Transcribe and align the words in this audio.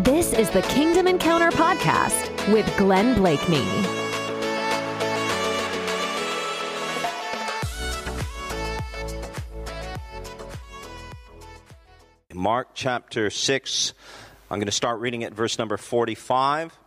This 0.00 0.34
is 0.34 0.50
the 0.50 0.60
Kingdom 0.60 1.06
Encounter 1.06 1.50
Podcast 1.50 2.52
with 2.52 2.70
Glenn 2.76 3.14
Blakeney. 3.14 3.64
Mark 12.34 12.68
chapter 12.74 13.30
6. 13.30 13.94
I'm 14.50 14.58
going 14.58 14.66
to 14.66 14.70
start 14.70 15.00
reading 15.00 15.24
at 15.24 15.32
verse 15.32 15.58
number 15.58 15.78
45. 15.78 16.78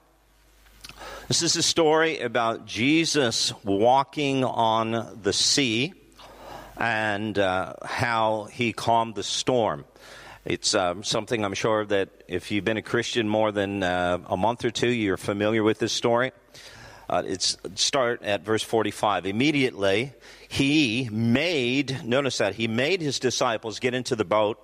This 1.28 1.41
is 1.41 1.55
a 1.55 1.64
story 1.64 2.20
about 2.20 2.68
Jesus 2.68 3.52
walking 3.64 4.44
on 4.44 5.20
the 5.20 5.34
sea 5.34 5.94
and 6.78 7.39
uh, 7.39 7.73
how 7.84 8.44
he 8.52 8.71
calmed 8.71 9.16
the 9.16 9.23
storm. 9.23 9.86
It's 10.50 10.74
um, 10.74 11.04
something 11.04 11.46
I'm 11.46 11.54
sure 11.54 11.86
that 11.86 12.10
if 12.28 12.50
you've 12.50 12.66
been 12.66 12.78
a 12.78 12.82
Christian 12.82 13.30
more 13.30 13.52
than 13.52 13.84
uh, 13.84 14.18
a 14.26 14.36
month 14.36 14.66
or 14.66 14.71
two, 14.71 14.90
you're 14.90 15.16
familiar 15.16 15.62
with 15.62 15.78
this 15.78 15.94
story. 15.94 16.32
Uh, 17.07 17.21
it's 17.24 17.56
start 17.76 18.24
at 18.24 18.42
verse 18.42 18.64
45. 18.64 19.28
Immediately, 19.28 20.14
he 20.48 21.07
made, 21.12 22.04
notice 22.04 22.40
that, 22.40 22.56
he 22.56 22.68
made 22.68 23.00
his 23.00 23.20
disciples 23.20 23.78
get 23.78 23.93
into 23.93 24.16
the 24.16 24.26
boat 24.26 24.57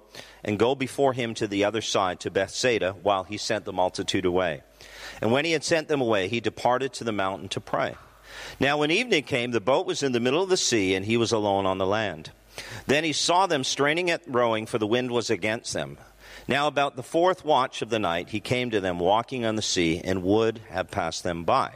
and 0.44 0.58
go 0.58 0.74
before 0.74 1.14
him 1.14 1.36
to 1.36 1.48
the 1.48 1.66
other 1.66 1.82
side, 1.82 2.20
to 2.22 2.32
Bethsaida, 2.32 2.94
while 3.04 3.24
he 3.24 3.38
sent 3.38 3.66
the 3.66 3.74
multitude 3.74 4.26
away. 4.26 4.64
And 5.22 5.32
when 5.32 5.46
he 5.46 5.52
had 5.52 5.64
sent 5.64 5.88
them 5.88 6.02
away, 6.02 6.30
he 6.30 6.40
departed 6.40 6.94
to 6.94 7.04
the 7.04 7.12
mountain 7.12 7.48
to 7.50 7.62
pray. 7.62 7.94
Now, 8.60 8.80
when 8.80 8.90
evening 8.90 9.24
came, 9.26 9.52
the 9.52 9.62
boat 9.62 9.86
was 9.86 10.02
in 10.02 10.14
the 10.14 10.20
middle 10.20 10.42
of 10.42 10.50
the 10.50 10.58
sea, 10.58 10.96
and 10.96 11.06
he 11.06 11.16
was 11.16 11.32
alone 11.32 11.68
on 11.68 11.78
the 11.78 11.86
land. 11.86 12.32
Then 12.88 13.04
he 13.04 13.14
saw 13.14 13.48
them 13.48 13.64
straining 13.64 14.12
at 14.12 14.22
rowing, 14.28 14.66
for 14.66 14.78
the 14.78 14.88
wind 14.88 15.12
was 15.12 15.30
against 15.30 15.74
them. 15.74 15.98
Now, 16.48 16.68
about 16.68 16.96
the 16.96 17.04
fourth 17.04 17.44
watch 17.44 17.82
of 17.82 17.90
the 17.90 18.00
night, 18.00 18.30
he 18.30 18.40
came 18.40 18.70
to 18.72 18.82
them 18.82 19.00
walking 19.00 19.46
on 19.46 19.56
the 19.56 19.62
sea, 19.62 20.02
and 20.04 20.24
would 20.24 20.62
have 20.70 20.92
passed 20.92 21.24
them 21.24 21.44
by. 21.44 21.76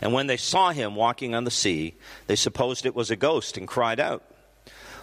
And 0.00 0.12
when 0.12 0.26
they 0.26 0.36
saw 0.36 0.70
him 0.70 0.94
walking 0.94 1.34
on 1.34 1.44
the 1.44 1.50
sea, 1.50 1.94
they 2.26 2.36
supposed 2.36 2.86
it 2.86 2.94
was 2.94 3.10
a 3.10 3.16
ghost 3.16 3.56
and 3.56 3.66
cried 3.66 3.98
out. 3.98 4.22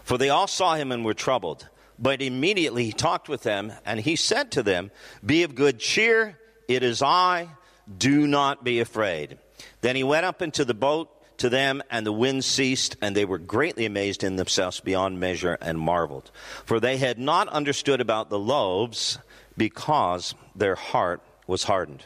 For 0.04 0.18
they 0.18 0.30
all 0.30 0.48
saw 0.48 0.76
him 0.76 0.92
and 0.92 1.04
were 1.04 1.14
troubled. 1.14 1.68
But 1.98 2.22
immediately 2.22 2.86
he 2.86 2.92
talked 2.92 3.30
with 3.30 3.44
them, 3.44 3.74
and 3.86 4.00
he 4.00 4.16
said 4.16 4.52
to 4.52 4.64
them, 4.64 4.92
Be 5.26 5.44
of 5.44 5.56
good 5.56 5.80
cheer, 5.80 6.38
it 6.68 6.84
is 6.84 7.02
I, 7.02 7.50
do 7.98 8.28
not 8.28 8.64
be 8.64 8.80
afraid. 8.80 9.38
Then 9.82 9.96
he 9.96 10.04
went 10.04 10.26
up 10.26 10.42
into 10.42 10.66
the 10.66 10.74
boat 10.74 11.10
to 11.44 11.50
them, 11.50 11.84
and 11.92 12.06
the 12.06 12.14
wind 12.14 12.46
ceased, 12.46 12.96
and 13.02 13.14
they 13.14 13.26
were 13.26 13.38
greatly 13.38 13.86
amazed 13.86 14.24
in 14.24 14.38
themselves 14.38 14.80
beyond 14.80 15.20
measure 15.20 15.58
and 15.60 15.78
marveled. 15.78 16.32
For 16.64 16.80
they 16.80 16.96
had 16.96 17.20
not 17.20 17.50
understood 17.50 18.00
about 18.00 18.30
the 18.30 18.40
loaves 18.40 19.20
because 19.58 20.36
their 20.56 20.76
heart 20.76 21.22
was 21.46 21.64
hardened. 21.64 22.06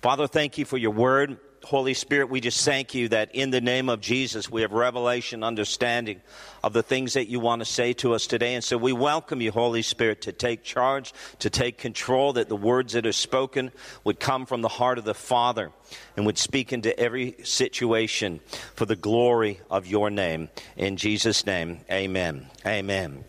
Father, 0.00 0.26
thank 0.26 0.56
you 0.56 0.64
for 0.64 0.78
your 0.78 0.92
word. 0.92 1.36
Holy 1.64 1.92
Spirit, 1.92 2.30
we 2.30 2.40
just 2.40 2.64
thank 2.64 2.94
you 2.94 3.08
that 3.08 3.34
in 3.34 3.50
the 3.50 3.60
name 3.60 3.90
of 3.90 4.00
Jesus 4.00 4.50
we 4.50 4.62
have 4.62 4.72
revelation, 4.72 5.44
understanding 5.44 6.22
of 6.64 6.72
the 6.72 6.82
things 6.82 7.12
that 7.12 7.28
you 7.28 7.38
want 7.38 7.60
to 7.60 7.66
say 7.66 7.92
to 7.94 8.14
us 8.14 8.26
today. 8.26 8.54
And 8.54 8.64
so 8.64 8.78
we 8.78 8.92
welcome 8.92 9.42
you, 9.42 9.52
Holy 9.52 9.82
Spirit, 9.82 10.22
to 10.22 10.32
take 10.32 10.62
charge, 10.62 11.12
to 11.40 11.50
take 11.50 11.76
control, 11.76 12.32
that 12.32 12.48
the 12.48 12.56
words 12.56 12.94
that 12.94 13.06
are 13.06 13.12
spoken 13.12 13.72
would 14.04 14.18
come 14.18 14.46
from 14.46 14.62
the 14.62 14.68
heart 14.68 14.96
of 14.96 15.04
the 15.04 15.14
Father 15.14 15.70
and 16.16 16.24
would 16.24 16.38
speak 16.38 16.72
into 16.72 16.98
every 16.98 17.36
situation 17.42 18.40
for 18.74 18.86
the 18.86 18.96
glory 18.96 19.60
of 19.70 19.86
your 19.86 20.10
name. 20.10 20.48
In 20.76 20.96
Jesus' 20.96 21.44
name, 21.44 21.80
amen. 21.90 22.46
Amen. 22.64 23.24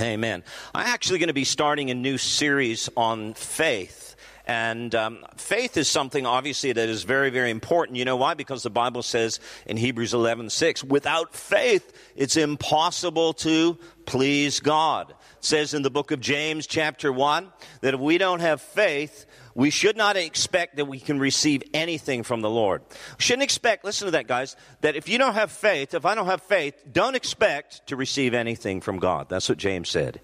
Amen. 0.00 0.42
I'm 0.74 0.86
actually 0.86 1.20
going 1.20 1.28
to 1.28 1.34
be 1.34 1.44
starting 1.44 1.90
a 1.90 1.94
new 1.94 2.18
series 2.18 2.88
on 2.96 3.34
faith. 3.34 4.07
And 4.48 4.94
um, 4.94 5.26
faith 5.36 5.76
is 5.76 5.88
something, 5.88 6.24
obviously, 6.24 6.72
that 6.72 6.88
is 6.88 7.02
very, 7.02 7.28
very 7.28 7.50
important. 7.50 7.98
You 7.98 8.06
know 8.06 8.16
why? 8.16 8.32
Because 8.32 8.62
the 8.62 8.70
Bible 8.70 9.02
says 9.02 9.40
in 9.66 9.76
Hebrews 9.76 10.14
11 10.14 10.48
6, 10.48 10.82
without 10.84 11.34
faith, 11.34 11.92
it's 12.16 12.38
impossible 12.38 13.34
to 13.34 13.76
please 14.06 14.60
God. 14.60 15.10
It 15.10 15.16
says 15.44 15.74
in 15.74 15.82
the 15.82 15.90
book 15.90 16.12
of 16.12 16.20
James, 16.20 16.66
chapter 16.66 17.12
1, 17.12 17.52
that 17.82 17.92
if 17.92 18.00
we 18.00 18.16
don't 18.16 18.40
have 18.40 18.62
faith, 18.62 19.26
we 19.54 19.68
should 19.68 19.98
not 19.98 20.16
expect 20.16 20.76
that 20.76 20.86
we 20.86 20.98
can 20.98 21.18
receive 21.18 21.62
anything 21.74 22.22
from 22.22 22.40
the 22.40 22.48
Lord. 22.48 22.80
Shouldn't 23.18 23.42
expect, 23.42 23.84
listen 23.84 24.06
to 24.06 24.12
that, 24.12 24.26
guys, 24.26 24.56
that 24.80 24.96
if 24.96 25.10
you 25.10 25.18
don't 25.18 25.34
have 25.34 25.52
faith, 25.52 25.92
if 25.92 26.06
I 26.06 26.14
don't 26.14 26.26
have 26.26 26.42
faith, 26.42 26.82
don't 26.90 27.16
expect 27.16 27.86
to 27.88 27.96
receive 27.96 28.32
anything 28.32 28.80
from 28.80 28.98
God. 28.98 29.28
That's 29.28 29.48
what 29.48 29.58
James 29.58 29.90
said. 29.90 30.22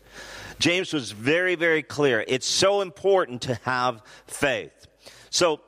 James 0.59 0.92
was 0.92 1.12
very, 1.12 1.54
very 1.54 1.82
clear. 1.82 2.25
It's 2.26 2.47
so 2.47 2.81
important 2.81 3.42
to 3.42 3.54
have 3.65 4.03
faith. 4.26 4.87
So 5.31 5.60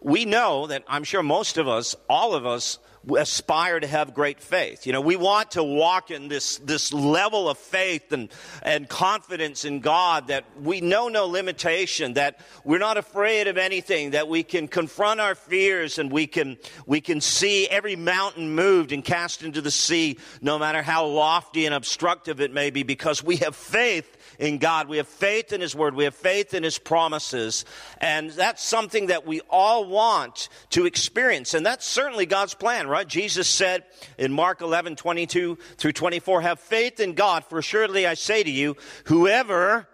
we 0.00 0.24
know 0.24 0.66
that 0.68 0.84
I'm 0.88 1.04
sure 1.04 1.22
most 1.22 1.58
of 1.58 1.68
us, 1.68 1.96
all 2.08 2.34
of 2.34 2.46
us, 2.46 2.78
aspire 3.16 3.80
to 3.80 3.86
have 3.86 4.12
great 4.12 4.40
faith. 4.40 4.86
You 4.86 4.92
know, 4.92 5.00
we 5.00 5.16
want 5.16 5.52
to 5.52 5.62
walk 5.62 6.10
in 6.10 6.28
this, 6.28 6.58
this 6.58 6.92
level 6.92 7.48
of 7.48 7.56
faith 7.56 8.12
and, 8.12 8.28
and 8.62 8.88
confidence 8.88 9.64
in 9.64 9.80
God 9.80 10.28
that 10.28 10.44
we 10.60 10.80
know 10.80 11.08
no 11.08 11.26
limitation, 11.26 12.14
that 12.14 12.40
we're 12.64 12.78
not 12.78 12.96
afraid 12.96 13.46
of 13.46 13.56
anything, 13.56 14.10
that 14.10 14.28
we 14.28 14.42
can 14.42 14.68
confront 14.68 15.20
our 15.20 15.34
fears 15.34 15.98
and 15.98 16.10
we 16.10 16.26
can, 16.26 16.58
we 16.86 17.00
can 17.00 17.20
see 17.20 17.66
every 17.68 17.96
mountain 17.96 18.54
moved 18.54 18.92
and 18.92 19.04
cast 19.04 19.42
into 19.42 19.60
the 19.60 19.70
sea, 19.70 20.18
no 20.42 20.58
matter 20.58 20.82
how 20.82 21.06
lofty 21.06 21.66
and 21.66 21.74
obstructive 21.74 22.40
it 22.40 22.52
may 22.52 22.70
be, 22.70 22.82
because 22.82 23.22
we 23.22 23.36
have 23.36 23.56
faith 23.56 24.16
in 24.38 24.58
God. 24.58 24.88
We 24.88 24.98
have 24.98 25.08
faith 25.08 25.52
in 25.52 25.60
His 25.60 25.74
Word. 25.74 25.94
We 25.94 26.04
have 26.04 26.14
faith 26.14 26.54
in 26.54 26.62
His 26.62 26.78
promises. 26.78 27.64
And 28.00 28.30
that's 28.30 28.62
something 28.62 29.06
that 29.06 29.26
we 29.26 29.40
all 29.50 29.86
want 29.86 30.48
to 30.70 30.86
experience. 30.86 31.54
And 31.54 31.64
that's 31.64 31.84
certainly 31.84 32.26
God's 32.26 32.54
plan, 32.54 32.88
right? 32.88 33.06
Jesus 33.06 33.48
said 33.48 33.84
in 34.16 34.32
Mark 34.32 34.60
11, 34.60 34.96
22 34.96 35.58
through 35.76 35.92
24, 35.92 36.42
have 36.42 36.60
faith 36.60 37.00
in 37.00 37.14
God, 37.14 37.44
for 37.44 37.58
assuredly 37.58 38.06
I 38.06 38.14
say 38.14 38.42
to 38.42 38.50
you, 38.50 38.76
whoever, 39.04 39.88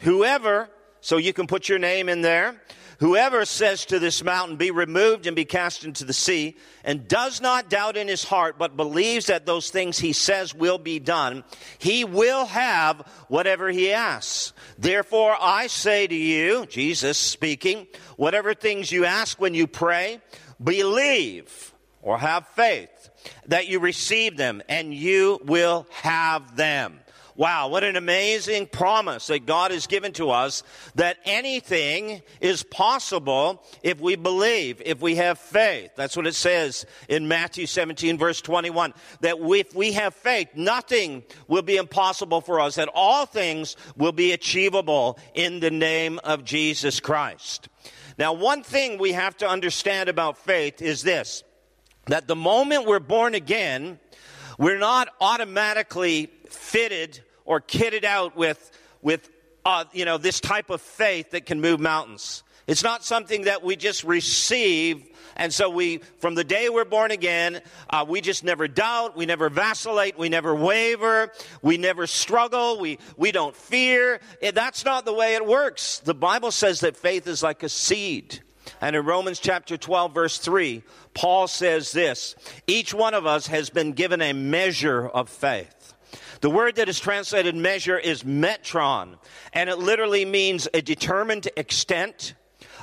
whoever, 0.00 0.68
so 1.00 1.16
you 1.16 1.32
can 1.32 1.46
put 1.46 1.68
your 1.68 1.78
name 1.78 2.08
in 2.08 2.22
there, 2.22 2.60
Whoever 2.98 3.44
says 3.44 3.84
to 3.86 3.98
this 3.98 4.24
mountain, 4.24 4.56
Be 4.56 4.70
removed 4.70 5.26
and 5.26 5.36
be 5.36 5.44
cast 5.44 5.84
into 5.84 6.04
the 6.04 6.12
sea, 6.12 6.56
and 6.84 7.06
does 7.06 7.40
not 7.40 7.68
doubt 7.68 7.96
in 7.96 8.08
his 8.08 8.24
heart, 8.24 8.56
but 8.58 8.76
believes 8.76 9.26
that 9.26 9.44
those 9.44 9.70
things 9.70 9.98
he 9.98 10.12
says 10.12 10.54
will 10.54 10.78
be 10.78 10.98
done, 10.98 11.44
he 11.78 12.04
will 12.04 12.46
have 12.46 13.00
whatever 13.28 13.70
he 13.70 13.92
asks. 13.92 14.52
Therefore, 14.78 15.36
I 15.38 15.66
say 15.66 16.06
to 16.06 16.14
you, 16.14 16.66
Jesus 16.66 17.18
speaking, 17.18 17.86
whatever 18.16 18.54
things 18.54 18.90
you 18.90 19.04
ask 19.04 19.40
when 19.40 19.54
you 19.54 19.66
pray, 19.66 20.20
believe 20.62 21.74
or 22.00 22.18
have 22.18 22.46
faith 22.48 23.10
that 23.46 23.66
you 23.66 23.80
receive 23.80 24.36
them, 24.36 24.62
and 24.68 24.94
you 24.94 25.40
will 25.44 25.86
have 25.90 26.56
them. 26.56 27.00
Wow, 27.36 27.68
what 27.68 27.84
an 27.84 27.96
amazing 27.96 28.66
promise 28.66 29.26
that 29.26 29.44
God 29.44 29.70
has 29.70 29.86
given 29.86 30.12
to 30.14 30.30
us 30.30 30.62
that 30.94 31.18
anything 31.26 32.22
is 32.40 32.62
possible 32.62 33.62
if 33.82 34.00
we 34.00 34.16
believe, 34.16 34.80
if 34.84 35.02
we 35.02 35.16
have 35.16 35.38
faith. 35.38 35.90
That's 35.96 36.16
what 36.16 36.26
it 36.26 36.34
says 36.34 36.86
in 37.10 37.28
Matthew 37.28 37.66
17, 37.66 38.16
verse 38.16 38.40
21. 38.40 38.94
That 39.20 39.36
if 39.38 39.74
we 39.74 39.92
have 39.92 40.14
faith, 40.14 40.48
nothing 40.54 41.24
will 41.46 41.60
be 41.60 41.76
impossible 41.76 42.40
for 42.40 42.58
us, 42.58 42.76
that 42.76 42.88
all 42.94 43.26
things 43.26 43.76
will 43.96 44.12
be 44.12 44.32
achievable 44.32 45.18
in 45.34 45.60
the 45.60 45.70
name 45.70 46.18
of 46.24 46.42
Jesus 46.42 47.00
Christ. 47.00 47.68
Now, 48.18 48.32
one 48.32 48.62
thing 48.62 48.96
we 48.96 49.12
have 49.12 49.36
to 49.38 49.48
understand 49.48 50.08
about 50.08 50.38
faith 50.38 50.80
is 50.80 51.02
this 51.02 51.42
that 52.06 52.28
the 52.28 52.36
moment 52.36 52.86
we're 52.86 52.98
born 52.98 53.34
again, 53.34 53.98
we're 54.58 54.78
not 54.78 55.08
automatically 55.20 56.30
fitted 56.48 57.20
or 57.46 57.60
kitted 57.60 58.04
out 58.04 58.36
with, 58.36 58.70
with 59.00 59.30
uh, 59.64 59.84
you 59.92 60.04
know, 60.04 60.18
this 60.18 60.40
type 60.40 60.70
of 60.70 60.80
faith 60.80 61.30
that 61.30 61.46
can 61.46 61.60
move 61.60 61.80
mountains. 61.80 62.42
It's 62.66 62.82
not 62.82 63.04
something 63.04 63.42
that 63.42 63.62
we 63.62 63.76
just 63.76 64.04
receive. 64.04 65.04
And 65.36 65.52
so 65.52 65.70
we, 65.70 65.98
from 66.18 66.34
the 66.34 66.44
day 66.44 66.68
we're 66.68 66.84
born 66.84 67.10
again, 67.10 67.60
uh, 67.90 68.04
we 68.08 68.20
just 68.20 68.42
never 68.42 68.66
doubt, 68.66 69.16
we 69.16 69.26
never 69.26 69.48
vacillate, 69.48 70.18
we 70.18 70.28
never 70.28 70.54
waver, 70.54 71.32
we 71.62 71.76
never 71.76 72.06
struggle, 72.06 72.80
we, 72.80 72.98
we 73.16 73.32
don't 73.32 73.54
fear. 73.54 74.20
That's 74.40 74.84
not 74.84 75.04
the 75.04 75.12
way 75.12 75.34
it 75.34 75.46
works. 75.46 76.00
The 76.00 76.14
Bible 76.14 76.50
says 76.50 76.80
that 76.80 76.96
faith 76.96 77.26
is 77.26 77.42
like 77.42 77.62
a 77.62 77.68
seed. 77.68 78.40
And 78.80 78.96
in 78.96 79.04
Romans 79.04 79.38
chapter 79.38 79.76
12, 79.76 80.12
verse 80.14 80.38
3, 80.38 80.82
Paul 81.14 81.46
says 81.46 81.92
this 81.92 82.34
Each 82.66 82.92
one 82.92 83.14
of 83.14 83.26
us 83.26 83.46
has 83.46 83.70
been 83.70 83.92
given 83.92 84.20
a 84.20 84.32
measure 84.32 85.06
of 85.06 85.28
faith. 85.28 85.85
The 86.40 86.50
word 86.50 86.76
that 86.76 86.88
is 86.88 87.00
translated 87.00 87.54
measure 87.54 87.98
is 87.98 88.22
metron, 88.22 89.18
and 89.52 89.70
it 89.70 89.78
literally 89.78 90.24
means 90.24 90.68
a 90.74 90.82
determined 90.82 91.48
extent, 91.56 92.34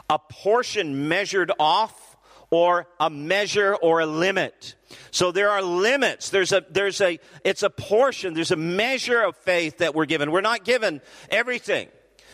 a 0.09 0.17
portion 0.17 1.07
measured 1.07 1.51
off, 1.59 2.17
or 2.49 2.87
a 2.99 3.09
measure 3.09 3.73
or 3.75 4.01
a 4.01 4.05
limit. 4.05 4.75
So 5.09 5.31
there 5.31 5.49
are 5.49 5.63
limits. 5.63 6.29
There's 6.29 6.51
a, 6.51 6.63
there's 6.69 7.01
a, 7.01 7.19
it's 7.43 7.63
a 7.63 7.69
portion, 7.69 8.35
there's 8.35 8.51
a 8.51 8.55
measure 8.55 9.23
of 9.23 9.35
faith 9.37 9.79
that 9.79 9.95
we're 9.95 10.05
given. 10.05 10.31
We're 10.31 10.41
not 10.41 10.63
given 10.63 11.01
everything. 11.29 11.89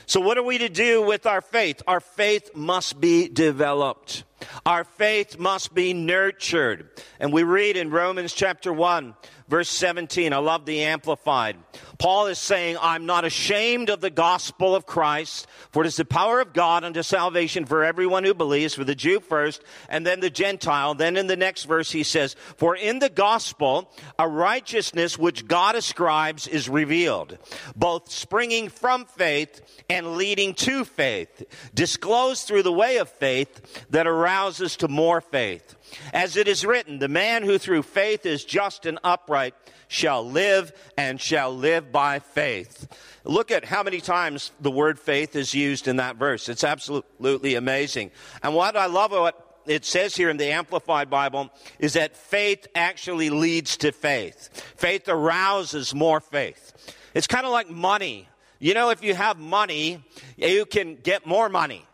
So, 0.07 0.19
what 0.19 0.38
are 0.38 0.44
we 0.44 0.57
to 0.57 0.69
do 0.69 1.04
with 1.04 1.25
our 1.25 1.39
faith? 1.39 1.83
Our 1.88 2.00
faith 2.00 2.56
must 2.56 3.00
be 3.00 3.30
developed. 3.30 4.24
Our 4.65 4.83
faith 4.83 5.38
must 5.39 5.74
be 5.74 5.94
nurtured. 5.94 6.89
And 7.19 7.33
we 7.33 7.44
read 7.44 7.77
in 7.77 7.89
Romans 7.89 8.33
chapter 8.33 8.71
1, 8.71 9.15
verse 9.47 9.69
17. 9.69 10.31
I 10.33 10.38
love 10.38 10.65
the 10.65 10.83
Amplified. 10.83 11.57
Paul 11.97 12.27
is 12.27 12.39
saying, 12.39 12.77
I'm 12.81 13.06
not 13.06 13.25
ashamed 13.25 13.89
of 13.89 14.00
the 14.00 14.09
gospel 14.09 14.74
of 14.74 14.86
Christ, 14.86 15.47
for 15.71 15.83
it 15.83 15.88
is 15.88 15.97
the 15.97 16.06
power 16.06 16.39
of 16.39 16.53
God 16.53 16.86
unto 16.86 17.03
salvation 17.03 17.65
for 17.65 17.83
everyone 17.83 18.24
who 18.24 18.33
believes, 18.33 18.74
for 18.74 18.86
the 18.86 18.95
Jew 18.95 19.19
first, 19.19 19.62
and 19.89 20.06
then 20.06 20.21
the 20.21 20.30
Gentile. 20.30 20.94
Then 20.95 21.18
in 21.18 21.27
the 21.27 21.36
next 21.36 21.65
verse 21.65 21.91
he 21.91 22.03
says, 22.03 22.38
For 22.56 22.74
in 22.74 23.00
the 23.00 23.09
gospel, 23.09 23.91
a 24.18 24.30
righteousness 24.30 25.18
which 25.18 25.45
God 25.45 25.75
ascribes 25.75 26.47
is 26.47 26.69
revealed, 26.69 27.38
both 27.75 28.09
springing 28.09 28.69
from 28.69 29.03
faith 29.06 29.62
and 29.89 30.15
leading 30.15 30.53
to 30.53 30.86
faith, 30.86 31.44
disclosed 31.74 32.47
through 32.47 32.63
the 32.63 32.71
way 32.71 32.97
of 32.97 33.09
faith 33.09 33.86
that 33.89 34.07
arouses 34.29 34.77
to 34.77 34.87
more 34.87 35.21
faith. 35.21 35.75
As 36.13 36.37
it 36.37 36.47
is 36.47 36.65
written, 36.65 36.99
the 36.99 37.07
man 37.07 37.43
who 37.43 37.57
through 37.57 37.83
faith 37.83 38.25
is 38.25 38.45
just 38.45 38.85
and 38.85 38.99
upright 39.03 39.55
shall 39.87 40.23
live 40.29 40.71
and 40.97 41.19
shall 41.19 41.55
live 41.55 41.91
by 41.91 42.19
faith. 42.19 42.87
Look 43.23 43.51
at 43.51 43.65
how 43.65 43.83
many 43.83 44.01
times 44.01 44.51
the 44.59 44.71
word 44.71 44.99
faith 44.99 45.35
is 45.35 45.53
used 45.53 45.87
in 45.87 45.97
that 45.97 46.15
verse. 46.15 46.47
It's 46.47 46.63
absolutely 46.63 47.55
amazing. 47.55 48.11
And 48.43 48.53
what 48.53 48.75
I 48.75 48.85
love 48.85 49.11
what 49.11 49.61
it 49.65 49.83
says 49.83 50.15
here 50.15 50.29
in 50.29 50.37
the 50.37 50.51
Amplified 50.51 51.09
Bible 51.09 51.49
is 51.79 51.93
that 51.93 52.15
faith 52.15 52.67
actually 52.75 53.29
leads 53.29 53.77
to 53.77 53.91
faith. 53.91 54.49
Faith 54.77 55.09
arouses 55.09 55.93
more 55.93 56.19
faith. 56.19 56.93
It's 57.13 57.27
kind 57.27 57.45
of 57.45 57.51
like 57.51 57.69
money. 57.69 58.29
You 58.59 58.73
know, 58.73 58.89
if 58.89 59.03
you 59.03 59.15
have 59.15 59.39
money, 59.39 60.03
you 60.37 60.65
can 60.65 60.95
get 60.95 61.25
more 61.25 61.49
money. 61.49 61.85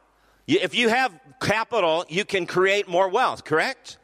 If 0.48 0.76
you 0.76 0.90
have 0.90 1.12
capital, 1.42 2.06
you 2.08 2.26
can 2.26 2.46
create 2.46 2.88
more 2.88 3.10
wealth, 3.10 3.44
correct? 3.44 3.98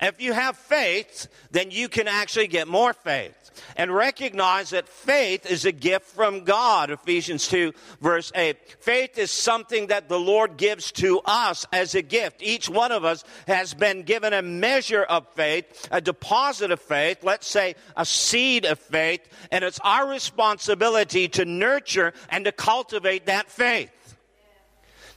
If 0.00 0.20
you 0.20 0.32
have 0.32 0.56
faith, 0.56 1.28
then 1.50 1.70
you 1.70 1.88
can 1.88 2.06
actually 2.06 2.48
get 2.48 2.68
more 2.68 2.92
faith. 2.92 3.34
And 3.76 3.94
recognize 3.94 4.70
that 4.70 4.86
faith 4.86 5.50
is 5.50 5.64
a 5.64 5.72
gift 5.72 6.04
from 6.04 6.44
God. 6.44 6.90
Ephesians 6.90 7.48
2, 7.48 7.72
verse 8.02 8.30
8. 8.34 8.76
Faith 8.80 9.16
is 9.16 9.30
something 9.30 9.86
that 9.86 10.10
the 10.10 10.20
Lord 10.20 10.58
gives 10.58 10.92
to 10.92 11.22
us 11.24 11.64
as 11.72 11.94
a 11.94 12.02
gift. 12.02 12.42
Each 12.42 12.68
one 12.68 12.92
of 12.92 13.06
us 13.06 13.24
has 13.46 13.72
been 13.72 14.02
given 14.02 14.34
a 14.34 14.42
measure 14.42 15.04
of 15.04 15.26
faith, 15.34 15.88
a 15.90 16.02
deposit 16.02 16.70
of 16.70 16.80
faith, 16.80 17.24
let's 17.24 17.46
say 17.46 17.76
a 17.96 18.04
seed 18.04 18.66
of 18.66 18.78
faith, 18.78 19.26
and 19.50 19.64
it's 19.64 19.80
our 19.82 20.06
responsibility 20.06 21.28
to 21.28 21.46
nurture 21.46 22.12
and 22.28 22.44
to 22.44 22.52
cultivate 22.52 23.24
that 23.26 23.50
faith. 23.50 24.15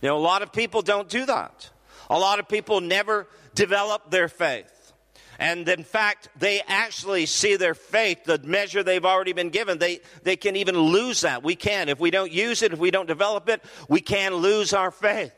You 0.01 0.09
know, 0.09 0.17
a 0.17 0.19
lot 0.19 0.41
of 0.41 0.51
people 0.51 0.81
don't 0.81 1.09
do 1.09 1.25
that. 1.25 1.69
A 2.09 2.17
lot 2.17 2.39
of 2.39 2.47
people 2.47 2.81
never 2.81 3.27
develop 3.53 4.09
their 4.09 4.27
faith. 4.27 4.93
And 5.37 5.67
in 5.69 5.83
fact, 5.83 6.27
they 6.37 6.61
actually 6.67 7.25
see 7.25 7.55
their 7.55 7.73
faith, 7.73 8.25
the 8.25 8.39
measure 8.39 8.83
they've 8.83 9.05
already 9.05 9.31
been 9.31 9.49
given, 9.49 9.77
they, 9.77 10.01
they 10.23 10.35
can 10.35 10.57
even 10.57 10.77
lose 10.77 11.21
that. 11.21 11.43
We 11.43 11.55
can. 11.55 11.87
If 11.87 11.99
we 11.99 12.11
don't 12.11 12.31
use 12.31 12.61
it, 12.61 12.73
if 12.73 12.79
we 12.79 12.91
don't 12.91 13.07
develop 13.07 13.47
it, 13.47 13.63
we 13.87 14.01
can 14.01 14.35
lose 14.35 14.73
our 14.73 14.91
faith. 14.91 15.31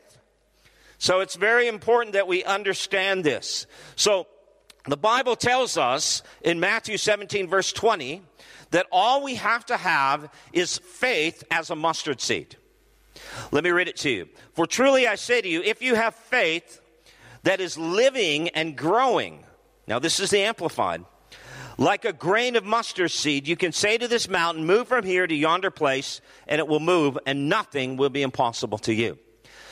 So 0.98 1.20
it's 1.20 1.36
very 1.36 1.68
important 1.68 2.14
that 2.14 2.26
we 2.26 2.42
understand 2.42 3.22
this. 3.22 3.66
So 3.94 4.26
the 4.86 4.96
Bible 4.96 5.36
tells 5.36 5.76
us 5.76 6.22
in 6.42 6.58
Matthew 6.58 6.96
17, 6.96 7.46
verse 7.46 7.72
20, 7.72 8.22
that 8.70 8.86
all 8.90 9.22
we 9.22 9.36
have 9.36 9.64
to 9.66 9.76
have 9.76 10.30
is 10.52 10.78
faith 10.78 11.44
as 11.50 11.70
a 11.70 11.76
mustard 11.76 12.20
seed. 12.20 12.56
Let 13.50 13.64
me 13.64 13.70
read 13.70 13.88
it 13.88 13.96
to 13.98 14.10
you. 14.10 14.28
For 14.54 14.66
truly 14.66 15.06
I 15.06 15.16
say 15.16 15.40
to 15.40 15.48
you, 15.48 15.62
if 15.62 15.82
you 15.82 15.94
have 15.94 16.14
faith 16.14 16.80
that 17.42 17.60
is 17.60 17.76
living 17.76 18.48
and 18.50 18.76
growing, 18.76 19.44
now 19.86 19.98
this 19.98 20.20
is 20.20 20.30
the 20.30 20.40
Amplified, 20.40 21.04
like 21.78 22.04
a 22.04 22.12
grain 22.12 22.56
of 22.56 22.64
mustard 22.64 23.10
seed, 23.10 23.48
you 23.48 23.56
can 23.56 23.72
say 23.72 23.98
to 23.98 24.06
this 24.06 24.28
mountain, 24.28 24.66
Move 24.66 24.88
from 24.88 25.04
here 25.04 25.26
to 25.26 25.34
yonder 25.34 25.70
place, 25.70 26.20
and 26.46 26.58
it 26.58 26.68
will 26.68 26.80
move, 26.80 27.18
and 27.26 27.48
nothing 27.48 27.96
will 27.96 28.10
be 28.10 28.22
impossible 28.22 28.78
to 28.78 28.92
you. 28.92 29.18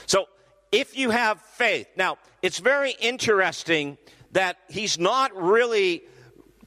So, 0.06 0.26
if 0.72 0.96
you 0.96 1.10
have 1.10 1.40
faith, 1.40 1.88
now 1.96 2.19
it's 2.43 2.58
very 2.58 2.93
interesting 3.00 3.98
that 4.32 4.56
he's 4.69 4.98
not 4.98 5.34
really 5.36 6.02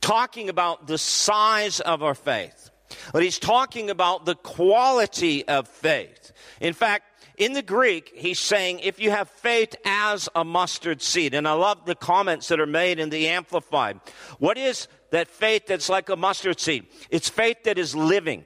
talking 0.01 0.49
about 0.49 0.87
the 0.87 0.97
size 0.97 1.79
of 1.79 2.03
our 2.03 2.15
faith, 2.15 2.69
but 3.11 3.23
he's 3.23 3.39
talking 3.39 3.89
about 3.89 4.25
the 4.25 4.35
quality 4.35 5.47
of 5.47 5.67
faith. 5.67 6.22
In 6.63 6.71
fact, 6.71 7.03
in 7.35 7.51
the 7.51 7.61
Greek, 7.61 8.13
he's 8.15 8.39
saying 8.39 8.79
if 8.79 8.97
you 8.97 9.11
have 9.11 9.29
faith 9.29 9.75
as 9.83 10.29
a 10.33 10.45
mustard 10.45 11.01
seed, 11.01 11.33
and 11.33 11.45
I 11.45 11.51
love 11.51 11.85
the 11.85 11.93
comments 11.93 12.47
that 12.47 12.59
are 12.61 12.65
made 12.65 12.99
in 12.99 13.09
the 13.09 13.27
Amplified. 13.27 13.99
What 14.39 14.57
is 14.57 14.87
that 15.11 15.27
faith 15.27 15.67
that's 15.67 15.89
like 15.89 16.07
a 16.07 16.15
mustard 16.15 16.61
seed? 16.61 16.87
It's 17.09 17.27
faith 17.27 17.63
that 17.65 17.77
is 17.77 17.93
living, 17.93 18.45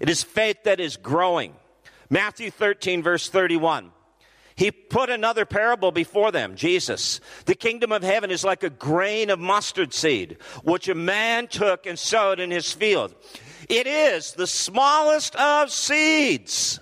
it 0.00 0.08
is 0.08 0.22
faith 0.22 0.64
that 0.64 0.80
is 0.80 0.96
growing. 0.96 1.54
Matthew 2.08 2.50
13, 2.50 3.02
verse 3.02 3.28
31. 3.28 3.92
He 4.54 4.70
put 4.70 5.10
another 5.10 5.44
parable 5.44 5.92
before 5.92 6.30
them, 6.30 6.56
Jesus. 6.56 7.20
The 7.44 7.54
kingdom 7.54 7.92
of 7.92 8.02
heaven 8.02 8.30
is 8.30 8.44
like 8.44 8.62
a 8.62 8.70
grain 8.70 9.28
of 9.28 9.38
mustard 9.38 9.92
seed, 9.92 10.38
which 10.62 10.88
a 10.88 10.94
man 10.94 11.48
took 11.48 11.84
and 11.86 11.98
sowed 11.98 12.40
in 12.40 12.50
his 12.50 12.72
field. 12.72 13.14
It 13.68 13.86
is 13.86 14.32
the 14.32 14.46
smallest 14.46 15.36
of 15.36 15.70
seeds 15.70 16.80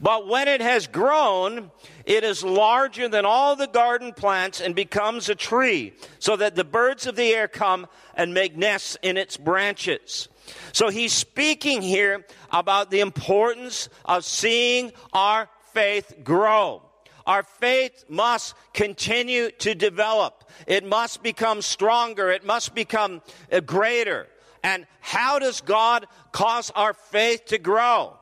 but 0.00 0.26
when 0.26 0.48
it 0.48 0.60
has 0.60 0.86
grown, 0.86 1.70
it 2.04 2.24
is 2.24 2.44
larger 2.44 3.08
than 3.08 3.24
all 3.24 3.56
the 3.56 3.66
garden 3.66 4.12
plants 4.12 4.60
and 4.60 4.74
becomes 4.74 5.28
a 5.28 5.34
tree, 5.34 5.94
so 6.18 6.36
that 6.36 6.54
the 6.54 6.64
birds 6.64 7.06
of 7.06 7.16
the 7.16 7.34
air 7.34 7.48
come 7.48 7.86
and 8.14 8.34
make 8.34 8.56
nests 8.56 8.96
in 9.02 9.16
its 9.16 9.36
branches. 9.36 10.28
So 10.72 10.90
he's 10.90 11.12
speaking 11.12 11.82
here 11.82 12.24
about 12.50 12.90
the 12.90 13.00
importance 13.00 13.88
of 14.04 14.24
seeing 14.24 14.92
our 15.12 15.48
faith 15.72 16.12
grow. 16.22 16.82
Our 17.26 17.42
faith 17.42 18.04
must 18.08 18.54
continue 18.72 19.50
to 19.50 19.74
develop. 19.74 20.44
It 20.66 20.84
must 20.84 21.22
become 21.22 21.60
stronger. 21.60 22.30
It 22.30 22.44
must 22.44 22.74
become 22.74 23.20
uh, 23.50 23.60
greater. 23.60 24.28
And 24.62 24.86
how 25.00 25.40
does 25.40 25.60
God 25.60 26.06
cause 26.30 26.70
our 26.76 26.94
faith 26.94 27.46
to 27.46 27.58
grow? 27.58 28.15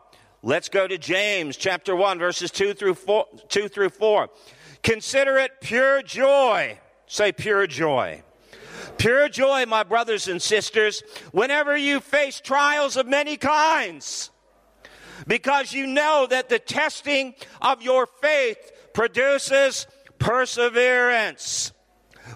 Let's 0.47 0.69
go 0.69 0.87
to 0.87 0.99
James 0.99 1.57
chapter 1.57 1.97
1 1.97 2.19
verses 2.19 2.51
2 2.51 2.75
through 2.75 2.97
4, 2.97 3.25
2 3.49 3.67
through 3.67 3.89
4. 3.89 4.29
Consider 4.83 5.39
it 5.39 5.53
pure 5.63 6.03
joy. 6.03 6.79
Say 7.07 7.33
pure 7.33 7.67
joy. 7.67 8.23
Pure 8.99 9.31
joy, 9.31 9.65
my 9.65 9.85
brothers 9.85 10.29
and 10.29 10.43
sisters, 10.43 11.03
whenever 11.33 11.75
you 11.75 11.99
face 11.99 12.43
trials 12.43 12.99
of 12.99 13.07
many 13.07 13.39
kinds. 13.39 14.31
Because 15.27 15.73
you 15.73 15.87
know 15.87 16.27
that 16.29 16.51
the 16.51 16.59
testing 16.59 17.35
of 17.63 17.81
your 17.81 18.07
faith 18.07 18.71
produces 18.93 19.87
perseverance. 20.19 21.73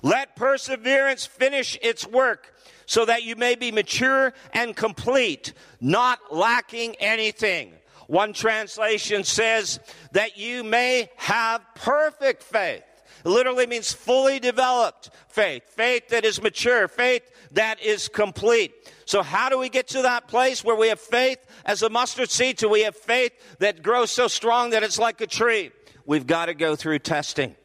Let 0.03 0.35
perseverance 0.35 1.27
finish 1.27 1.77
its 1.83 2.07
work 2.07 2.55
so 2.87 3.05
that 3.05 3.25
you 3.25 3.37
may 3.37 3.55
be 3.55 3.71
mature 3.71 4.33
and 4.55 4.75
complete, 4.75 5.53
not 5.79 6.35
lacking 6.35 6.95
anything. 7.01 7.75
One 8.09 8.33
translation 8.33 9.23
says 9.23 9.79
that 10.13 10.39
you 10.39 10.65
may 10.65 11.11
have 11.17 11.61
perfect 11.75 12.43
faith. 12.43 12.83
It 13.23 13.29
literally 13.29 13.67
means 13.67 13.93
fully 13.93 14.41
developed 14.41 15.11
faith, 15.29 15.63
faith 15.69 16.09
that 16.09 16.25
is 16.25 16.41
mature, 16.41 16.89
faith 16.89 17.23
that 17.53 17.83
is 17.83 18.09
complete. 18.09 18.73
So, 19.05 19.23
how 19.23 19.51
do 19.51 19.59
we 19.59 19.69
get 19.69 19.89
to 19.89 20.03
that 20.03 20.27
place 20.27 20.65
where 20.65 20.75
we 20.75 20.89
have 20.89 21.01
faith 21.01 21.39
as 21.67 21.83
a 21.83 21.91
mustard 21.91 22.31
seed? 22.31 22.57
Do 22.57 22.71
we 22.71 22.83
have 22.83 22.97
faith 22.97 23.33
that 23.59 23.83
grows 23.83 24.11
so 24.11 24.27
strong 24.27 24.71
that 24.71 24.83
it's 24.83 24.99
like 24.99 25.21
a 25.21 25.27
tree? 25.27 25.71
We've 26.07 26.27
got 26.27 26.47
to 26.47 26.55
go 26.55 26.77
through 26.77 27.01
testing. 27.01 27.57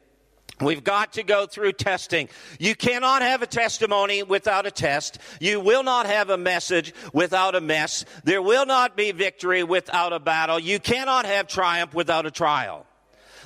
We've 0.60 0.84
got 0.84 1.14
to 1.14 1.22
go 1.24 1.46
through 1.46 1.72
testing. 1.72 2.28
You 2.58 2.76
cannot 2.76 3.22
have 3.22 3.42
a 3.42 3.46
testimony 3.46 4.22
without 4.22 4.66
a 4.66 4.70
test. 4.70 5.18
You 5.40 5.58
will 5.60 5.82
not 5.82 6.06
have 6.06 6.30
a 6.30 6.36
message 6.36 6.94
without 7.12 7.54
a 7.56 7.60
mess. 7.60 8.04
There 8.22 8.42
will 8.42 8.64
not 8.64 8.96
be 8.96 9.10
victory 9.10 9.64
without 9.64 10.12
a 10.12 10.20
battle. 10.20 10.58
You 10.58 10.78
cannot 10.78 11.26
have 11.26 11.48
triumph 11.48 11.92
without 11.92 12.26
a 12.26 12.30
trial. 12.30 12.86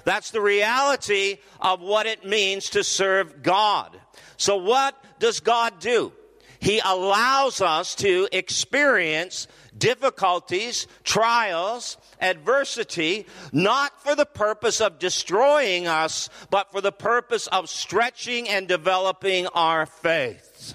That's 0.05 0.31
the 0.31 0.41
reality 0.41 1.39
of 1.61 1.81
what 1.81 2.07
it 2.07 2.27
means 2.27 2.71
to 2.71 2.85
serve 2.85 3.43
God. 3.43 3.99
So 4.37 4.57
what 4.57 4.95
does 5.19 5.41
God 5.41 5.81
do? 5.81 6.13
He 6.61 6.81
allows 6.85 7.61
us 7.61 7.95
to 7.97 8.29
experience 8.33 9.49
difficulties, 9.77 10.87
trials, 11.05 11.97
adversity, 12.21 13.27
not 13.53 14.03
for 14.03 14.15
the 14.15 14.27
purpose 14.27 14.81
of 14.81 14.99
destroying 14.99 15.87
us, 15.87 16.29
but 16.51 16.71
for 16.73 16.81
the 16.81 16.93
purpose 16.93 17.47
of 17.49 17.69
stretching 17.69 18.49
and 18.49 18.69
developing 18.69 19.47
our 19.49 19.87
faith. 19.87 20.75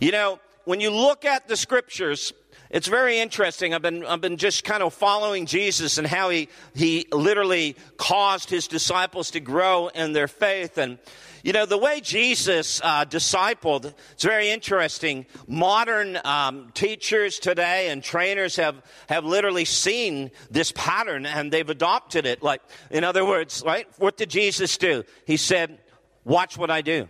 You 0.00 0.12
know, 0.12 0.40
when 0.64 0.80
you 0.80 0.90
look 0.90 1.24
at 1.24 1.48
the 1.48 1.56
scriptures, 1.56 2.32
it's 2.72 2.88
very 2.88 3.18
interesting. 3.18 3.74
I've 3.74 3.82
been, 3.82 4.02
I've 4.02 4.22
been 4.22 4.38
just 4.38 4.64
kind 4.64 4.82
of 4.82 4.94
following 4.94 5.44
Jesus 5.44 5.98
and 5.98 6.06
how 6.06 6.30
he, 6.30 6.48
he 6.74 7.06
literally 7.12 7.76
caused 7.98 8.48
his 8.48 8.66
disciples 8.66 9.32
to 9.32 9.40
grow 9.40 9.88
in 9.88 10.14
their 10.14 10.26
faith. 10.26 10.78
And, 10.78 10.98
you 11.44 11.52
know, 11.52 11.66
the 11.66 11.76
way 11.76 12.00
Jesus 12.00 12.80
uh, 12.82 13.04
discipled, 13.04 13.92
it's 14.12 14.24
very 14.24 14.48
interesting. 14.48 15.26
Modern 15.46 16.18
um, 16.24 16.70
teachers 16.72 17.38
today 17.38 17.90
and 17.90 18.02
trainers 18.02 18.56
have, 18.56 18.82
have 19.06 19.26
literally 19.26 19.66
seen 19.66 20.30
this 20.50 20.72
pattern 20.74 21.26
and 21.26 21.52
they've 21.52 21.68
adopted 21.68 22.24
it. 22.24 22.42
Like, 22.42 22.62
in 22.90 23.04
other 23.04 23.26
words, 23.26 23.62
right? 23.66 23.86
What 23.98 24.16
did 24.16 24.30
Jesus 24.30 24.78
do? 24.78 25.04
He 25.26 25.36
said, 25.36 25.78
Watch 26.24 26.56
what 26.56 26.70
I 26.70 26.80
do. 26.80 27.08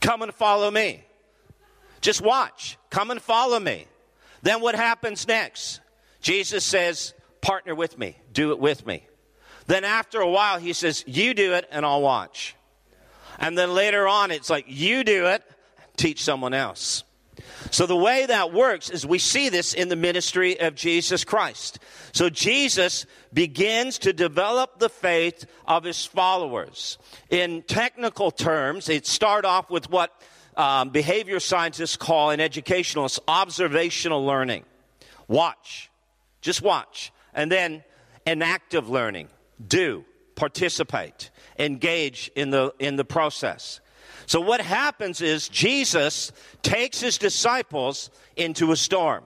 Come 0.00 0.22
and 0.22 0.32
follow 0.32 0.70
me. 0.70 1.04
Just 2.00 2.22
watch. 2.22 2.78
Come 2.88 3.10
and 3.10 3.20
follow 3.20 3.60
me. 3.60 3.86
Then 4.46 4.60
what 4.60 4.76
happens 4.76 5.26
next? 5.26 5.80
Jesus 6.20 6.64
says, 6.64 7.14
Partner 7.40 7.74
with 7.74 7.98
me. 7.98 8.16
Do 8.32 8.52
it 8.52 8.60
with 8.60 8.86
me. 8.86 9.04
Then 9.66 9.82
after 9.82 10.20
a 10.20 10.30
while, 10.30 10.60
he 10.60 10.72
says, 10.72 11.02
You 11.04 11.34
do 11.34 11.54
it 11.54 11.66
and 11.68 11.84
I'll 11.84 12.00
watch. 12.00 12.54
And 13.40 13.58
then 13.58 13.74
later 13.74 14.06
on, 14.06 14.30
it's 14.30 14.48
like, 14.48 14.66
You 14.68 15.02
do 15.02 15.26
it, 15.26 15.42
teach 15.96 16.22
someone 16.22 16.54
else. 16.54 17.02
So 17.72 17.86
the 17.86 17.96
way 17.96 18.24
that 18.24 18.52
works 18.52 18.88
is 18.88 19.04
we 19.04 19.18
see 19.18 19.48
this 19.48 19.74
in 19.74 19.88
the 19.88 19.96
ministry 19.96 20.60
of 20.60 20.76
Jesus 20.76 21.24
Christ. 21.24 21.80
So 22.12 22.30
Jesus 22.30 23.04
begins 23.32 23.98
to 23.98 24.12
develop 24.12 24.78
the 24.78 24.88
faith 24.88 25.44
of 25.66 25.82
his 25.82 26.06
followers. 26.06 26.98
In 27.30 27.62
technical 27.62 28.30
terms, 28.30 28.88
it 28.88 29.08
start 29.08 29.44
off 29.44 29.70
with 29.70 29.90
what 29.90 30.12
um, 30.56 30.90
behavior 30.90 31.40
scientists 31.40 31.96
call 31.96 32.30
in 32.30 32.40
educationalists 32.40 33.20
observational 33.28 34.24
learning. 34.24 34.64
Watch. 35.28 35.90
Just 36.40 36.62
watch. 36.62 37.12
And 37.34 37.50
then 37.50 37.84
enactive 38.26 38.88
learning. 38.88 39.28
Do. 39.66 40.04
Participate. 40.34 41.30
Engage 41.58 42.30
in 42.34 42.50
the, 42.50 42.72
in 42.78 42.96
the 42.96 43.04
process. 43.04 43.80
So 44.26 44.40
what 44.40 44.60
happens 44.60 45.20
is 45.20 45.48
Jesus 45.48 46.32
takes 46.62 47.00
his 47.00 47.18
disciples 47.18 48.10
into 48.36 48.72
a 48.72 48.76
storm. 48.76 49.24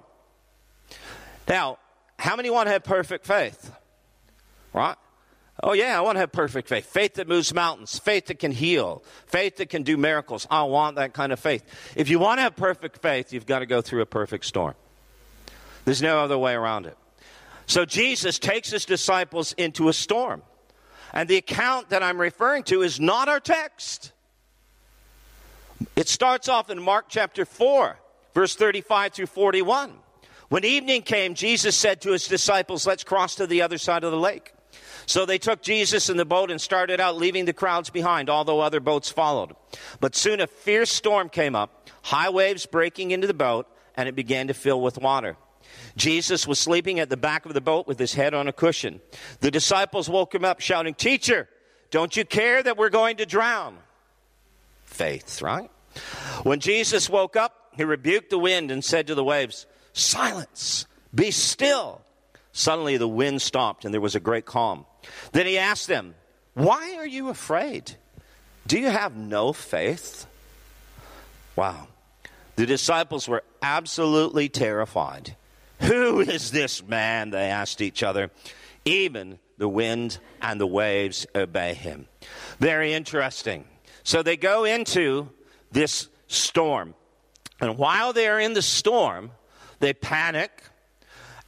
Now, 1.48 1.78
how 2.18 2.36
many 2.36 2.50
want 2.50 2.66
to 2.66 2.72
have 2.72 2.84
perfect 2.84 3.26
faith? 3.26 3.72
Right? 4.72 4.96
Oh, 5.62 5.74
yeah, 5.74 5.98
I 5.98 6.00
want 6.00 6.16
to 6.16 6.20
have 6.20 6.32
perfect 6.32 6.68
faith. 6.68 6.86
Faith 6.86 7.14
that 7.14 7.28
moves 7.28 7.52
mountains, 7.52 7.98
faith 7.98 8.26
that 8.26 8.38
can 8.38 8.50
heal, 8.50 9.02
faith 9.26 9.56
that 9.56 9.68
can 9.68 9.82
do 9.82 9.96
miracles. 9.96 10.46
I 10.50 10.62
want 10.62 10.96
that 10.96 11.12
kind 11.12 11.32
of 11.32 11.40
faith. 11.40 11.62
If 11.96 12.08
you 12.08 12.18
want 12.18 12.38
to 12.38 12.42
have 12.42 12.56
perfect 12.56 13.02
faith, 13.02 13.32
you've 13.32 13.46
got 13.46 13.58
to 13.58 13.66
go 13.66 13.82
through 13.82 14.00
a 14.00 14.06
perfect 14.06 14.46
storm. 14.46 14.74
There's 15.84 16.00
no 16.00 16.18
other 16.18 16.38
way 16.38 16.54
around 16.54 16.86
it. 16.86 16.96
So 17.66 17.84
Jesus 17.84 18.38
takes 18.38 18.70
his 18.70 18.84
disciples 18.84 19.52
into 19.52 19.88
a 19.88 19.92
storm. 19.92 20.42
And 21.12 21.28
the 21.28 21.36
account 21.36 21.90
that 21.90 22.02
I'm 22.02 22.20
referring 22.20 22.62
to 22.64 22.82
is 22.82 22.98
not 22.98 23.28
our 23.28 23.40
text. 23.40 24.12
It 25.96 26.08
starts 26.08 26.48
off 26.48 26.70
in 26.70 26.82
Mark 26.82 27.06
chapter 27.08 27.44
4, 27.44 27.98
verse 28.34 28.54
35 28.54 29.12
through 29.12 29.26
41. 29.26 29.92
When 30.48 30.64
evening 30.64 31.02
came, 31.02 31.34
Jesus 31.34 31.76
said 31.76 32.00
to 32.02 32.12
his 32.12 32.26
disciples, 32.26 32.86
Let's 32.86 33.04
cross 33.04 33.36
to 33.36 33.46
the 33.46 33.62
other 33.62 33.78
side 33.78 34.04
of 34.04 34.10
the 34.10 34.18
lake. 34.18 34.52
So 35.10 35.26
they 35.26 35.38
took 35.38 35.60
Jesus 35.60 36.08
in 36.08 36.18
the 36.18 36.24
boat 36.24 36.52
and 36.52 36.60
started 36.60 37.00
out, 37.00 37.16
leaving 37.16 37.44
the 37.44 37.52
crowds 37.52 37.90
behind, 37.90 38.30
although 38.30 38.60
other 38.60 38.78
boats 38.78 39.10
followed. 39.10 39.56
But 39.98 40.14
soon 40.14 40.40
a 40.40 40.46
fierce 40.46 40.92
storm 40.92 41.28
came 41.28 41.56
up, 41.56 41.88
high 42.02 42.30
waves 42.30 42.64
breaking 42.64 43.10
into 43.10 43.26
the 43.26 43.34
boat, 43.34 43.66
and 43.96 44.08
it 44.08 44.14
began 44.14 44.46
to 44.46 44.54
fill 44.54 44.80
with 44.80 44.98
water. 44.98 45.36
Jesus 45.96 46.46
was 46.46 46.60
sleeping 46.60 47.00
at 47.00 47.10
the 47.10 47.16
back 47.16 47.44
of 47.44 47.54
the 47.54 47.60
boat 47.60 47.88
with 47.88 47.98
his 47.98 48.14
head 48.14 48.34
on 48.34 48.46
a 48.46 48.52
cushion. 48.52 49.00
The 49.40 49.50
disciples 49.50 50.08
woke 50.08 50.32
him 50.32 50.44
up, 50.44 50.60
shouting, 50.60 50.94
Teacher, 50.94 51.48
don't 51.90 52.16
you 52.16 52.24
care 52.24 52.62
that 52.62 52.76
we're 52.76 52.88
going 52.88 53.16
to 53.16 53.26
drown? 53.26 53.78
Faith, 54.84 55.42
right? 55.42 55.72
When 56.44 56.60
Jesus 56.60 57.10
woke 57.10 57.34
up, 57.34 57.72
he 57.76 57.82
rebuked 57.82 58.30
the 58.30 58.38
wind 58.38 58.70
and 58.70 58.84
said 58.84 59.08
to 59.08 59.16
the 59.16 59.24
waves, 59.24 59.66
Silence, 59.92 60.86
be 61.12 61.32
still. 61.32 62.00
Suddenly 62.52 62.96
the 62.96 63.08
wind 63.08 63.42
stopped 63.42 63.84
and 63.84 63.92
there 63.92 64.00
was 64.00 64.14
a 64.14 64.20
great 64.20 64.44
calm. 64.44 64.86
Then 65.32 65.46
he 65.46 65.58
asked 65.58 65.88
them, 65.88 66.14
Why 66.54 66.96
are 66.96 67.06
you 67.06 67.28
afraid? 67.28 67.96
Do 68.66 68.78
you 68.78 68.88
have 68.88 69.16
no 69.16 69.52
faith? 69.52 70.26
Wow. 71.56 71.88
The 72.56 72.66
disciples 72.66 73.26
were 73.28 73.42
absolutely 73.62 74.48
terrified. 74.48 75.36
Who 75.80 76.20
is 76.20 76.50
this 76.50 76.86
man? 76.86 77.30
They 77.30 77.48
asked 77.48 77.80
each 77.80 78.02
other. 78.02 78.30
Even 78.84 79.38
the 79.58 79.68
wind 79.68 80.18
and 80.40 80.60
the 80.60 80.66
waves 80.66 81.26
obey 81.34 81.74
him. 81.74 82.06
Very 82.58 82.92
interesting. 82.92 83.64
So 84.02 84.22
they 84.22 84.36
go 84.36 84.64
into 84.64 85.30
this 85.70 86.08
storm. 86.28 86.94
And 87.60 87.76
while 87.76 88.12
they're 88.12 88.40
in 88.40 88.54
the 88.54 88.62
storm, 88.62 89.32
they 89.78 89.92
panic 89.92 90.62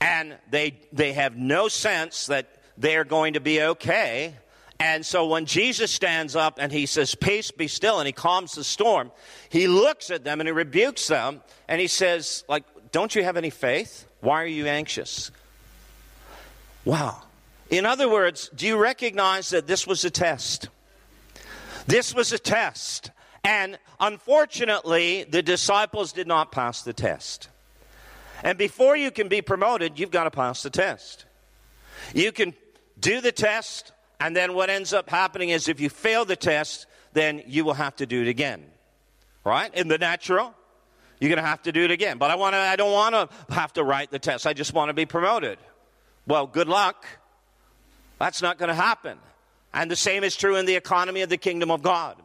and 0.00 0.36
they, 0.50 0.80
they 0.92 1.12
have 1.12 1.36
no 1.36 1.68
sense 1.68 2.26
that 2.26 2.61
they're 2.76 3.04
going 3.04 3.34
to 3.34 3.40
be 3.40 3.62
okay. 3.62 4.34
And 4.80 5.06
so 5.06 5.26
when 5.26 5.46
Jesus 5.46 5.92
stands 5.92 6.34
up 6.34 6.58
and 6.60 6.72
he 6.72 6.86
says, 6.86 7.14
Peace, 7.14 7.50
be 7.52 7.68
still, 7.68 8.00
and 8.00 8.06
he 8.06 8.12
calms 8.12 8.54
the 8.54 8.64
storm, 8.64 9.12
he 9.48 9.68
looks 9.68 10.10
at 10.10 10.24
them 10.24 10.40
and 10.40 10.48
he 10.48 10.52
rebukes 10.52 11.06
them 11.06 11.40
and 11.68 11.80
he 11.80 11.86
says, 11.86 12.44
like, 12.48 12.64
don't 12.90 13.14
you 13.14 13.22
have 13.22 13.36
any 13.36 13.50
faith? 13.50 14.06
Why 14.20 14.42
are 14.42 14.46
you 14.46 14.66
anxious? 14.66 15.30
Wow. 16.84 17.22
In 17.70 17.86
other 17.86 18.08
words, 18.08 18.50
do 18.54 18.66
you 18.66 18.76
recognize 18.76 19.50
that 19.50 19.66
this 19.66 19.86
was 19.86 20.04
a 20.04 20.10
test? 20.10 20.68
This 21.86 22.14
was 22.14 22.32
a 22.32 22.38
test. 22.38 23.10
And 23.44 23.78
unfortunately, 23.98 25.24
the 25.24 25.42
disciples 25.42 26.12
did 26.12 26.26
not 26.26 26.52
pass 26.52 26.82
the 26.82 26.92
test. 26.92 27.48
And 28.42 28.58
before 28.58 28.96
you 28.96 29.10
can 29.10 29.28
be 29.28 29.42
promoted, 29.42 29.98
you've 29.98 30.10
got 30.10 30.24
to 30.24 30.30
pass 30.30 30.62
the 30.62 30.70
test. 30.70 31.24
You 32.14 32.32
can 32.32 32.54
do 32.98 33.20
the 33.20 33.32
test, 33.32 33.92
and 34.20 34.36
then 34.36 34.54
what 34.54 34.70
ends 34.70 34.92
up 34.92 35.10
happening 35.10 35.48
is 35.50 35.68
if 35.68 35.80
you 35.80 35.88
fail 35.88 36.24
the 36.24 36.36
test, 36.36 36.86
then 37.12 37.42
you 37.46 37.64
will 37.64 37.74
have 37.74 37.96
to 37.96 38.06
do 38.06 38.22
it 38.22 38.28
again. 38.28 38.64
Right? 39.44 39.74
In 39.74 39.88
the 39.88 39.98
natural, 39.98 40.54
you're 41.18 41.28
going 41.28 41.42
to 41.42 41.48
have 41.48 41.62
to 41.62 41.72
do 41.72 41.84
it 41.84 41.90
again. 41.90 42.18
But 42.18 42.30
I 42.30 42.36
want 42.36 42.54
to 42.54 42.58
I 42.58 42.76
don't 42.76 42.92
want 42.92 43.14
to 43.14 43.54
have 43.54 43.72
to 43.74 43.84
write 43.84 44.10
the 44.10 44.18
test. 44.18 44.46
I 44.46 44.52
just 44.52 44.72
want 44.72 44.88
to 44.90 44.94
be 44.94 45.06
promoted. 45.06 45.58
Well, 46.26 46.46
good 46.46 46.68
luck. 46.68 47.06
That's 48.18 48.42
not 48.42 48.58
going 48.58 48.68
to 48.68 48.74
happen. 48.74 49.18
And 49.74 49.90
the 49.90 49.96
same 49.96 50.22
is 50.22 50.36
true 50.36 50.56
in 50.56 50.66
the 50.66 50.76
economy 50.76 51.22
of 51.22 51.28
the 51.28 51.38
kingdom 51.38 51.70
of 51.70 51.82
God. 51.82 52.16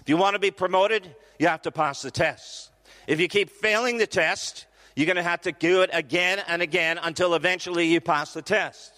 If 0.00 0.08
you 0.08 0.16
want 0.16 0.34
to 0.34 0.38
be 0.38 0.50
promoted, 0.50 1.14
you 1.38 1.48
have 1.48 1.62
to 1.62 1.70
pass 1.70 2.02
the 2.02 2.10
test. 2.10 2.70
If 3.06 3.20
you 3.20 3.28
keep 3.28 3.50
failing 3.50 3.98
the 3.98 4.06
test, 4.06 4.66
you're 4.94 5.06
going 5.06 5.16
to 5.16 5.22
have 5.22 5.42
to 5.42 5.52
do 5.52 5.82
it 5.82 5.90
again 5.92 6.42
and 6.46 6.62
again 6.62 6.98
until 7.02 7.34
eventually 7.34 7.86
you 7.86 8.00
pass 8.00 8.32
the 8.32 8.42
test. 8.42 8.95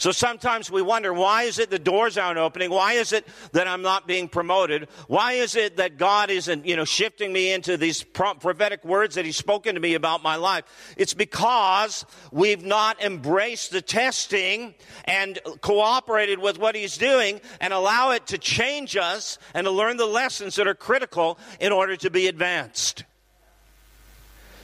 So 0.00 0.12
sometimes 0.12 0.70
we 0.70 0.80
wonder, 0.80 1.12
why 1.12 1.42
is 1.42 1.58
it 1.58 1.68
the 1.68 1.78
doors 1.78 2.16
aren't 2.16 2.38
opening? 2.38 2.70
Why 2.70 2.94
is 2.94 3.12
it 3.12 3.28
that 3.52 3.68
I'm 3.68 3.82
not 3.82 4.08
being 4.08 4.28
promoted? 4.28 4.88
Why 5.08 5.34
is 5.34 5.56
it 5.56 5.76
that 5.76 5.98
God 5.98 6.30
isn't, 6.30 6.64
you 6.64 6.74
know, 6.74 6.86
shifting 6.86 7.34
me 7.34 7.52
into 7.52 7.76
these 7.76 8.02
prophetic 8.02 8.82
words 8.82 9.16
that 9.16 9.26
He's 9.26 9.36
spoken 9.36 9.74
to 9.74 9.80
me 9.80 9.92
about 9.92 10.22
my 10.22 10.36
life? 10.36 10.64
It's 10.96 11.12
because 11.12 12.06
we've 12.32 12.64
not 12.64 13.02
embraced 13.04 13.72
the 13.72 13.82
testing 13.82 14.74
and 15.04 15.38
cooperated 15.60 16.38
with 16.38 16.58
what 16.58 16.74
He's 16.74 16.96
doing 16.96 17.42
and 17.60 17.74
allow 17.74 18.12
it 18.12 18.26
to 18.28 18.38
change 18.38 18.96
us 18.96 19.36
and 19.52 19.66
to 19.66 19.70
learn 19.70 19.98
the 19.98 20.06
lessons 20.06 20.56
that 20.56 20.66
are 20.66 20.74
critical 20.74 21.38
in 21.60 21.72
order 21.72 21.94
to 21.96 22.08
be 22.08 22.26
advanced. 22.26 23.04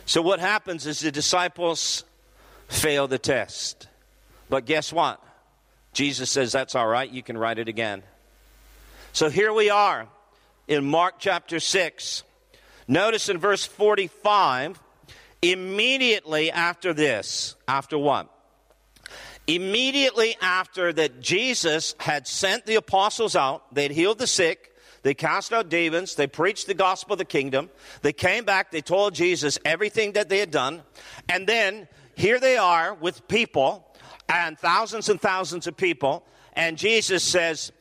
So 0.06 0.22
what 0.22 0.40
happens 0.40 0.86
is 0.86 1.00
the 1.00 1.12
disciples 1.12 2.04
fail 2.68 3.06
the 3.06 3.18
test. 3.18 3.88
But 4.48 4.64
guess 4.64 4.94
what? 4.94 5.22
Jesus 5.96 6.30
says, 6.30 6.52
That's 6.52 6.74
all 6.74 6.86
right, 6.86 7.10
you 7.10 7.22
can 7.22 7.38
write 7.38 7.58
it 7.58 7.68
again. 7.68 8.02
So 9.14 9.30
here 9.30 9.50
we 9.50 9.70
are 9.70 10.06
in 10.68 10.84
Mark 10.84 11.14
chapter 11.18 11.58
6. 11.58 12.22
Notice 12.86 13.30
in 13.30 13.38
verse 13.38 13.64
45, 13.64 14.78
immediately 15.40 16.50
after 16.50 16.92
this, 16.92 17.54
after 17.66 17.96
what? 17.96 18.30
Immediately 19.46 20.36
after 20.42 20.92
that 20.92 21.22
Jesus 21.22 21.94
had 21.98 22.28
sent 22.28 22.66
the 22.66 22.74
apostles 22.74 23.34
out, 23.34 23.74
they'd 23.74 23.90
healed 23.90 24.18
the 24.18 24.26
sick, 24.26 24.76
they 25.02 25.14
cast 25.14 25.50
out 25.50 25.70
demons, 25.70 26.14
they 26.14 26.26
preached 26.26 26.66
the 26.66 26.74
gospel 26.74 27.14
of 27.14 27.20
the 27.20 27.24
kingdom, 27.24 27.70
they 28.02 28.12
came 28.12 28.44
back, 28.44 28.70
they 28.70 28.82
told 28.82 29.14
Jesus 29.14 29.58
everything 29.64 30.12
that 30.12 30.28
they 30.28 30.40
had 30.40 30.50
done, 30.50 30.82
and 31.26 31.46
then 31.46 31.88
here 32.16 32.38
they 32.38 32.58
are 32.58 32.92
with 32.92 33.26
people 33.28 33.86
and 34.28 34.58
thousands 34.58 35.08
and 35.08 35.20
thousands 35.20 35.66
of 35.66 35.76
people. 35.76 36.24
And 36.52 36.78
Jesus 36.78 37.22
says, 37.22 37.72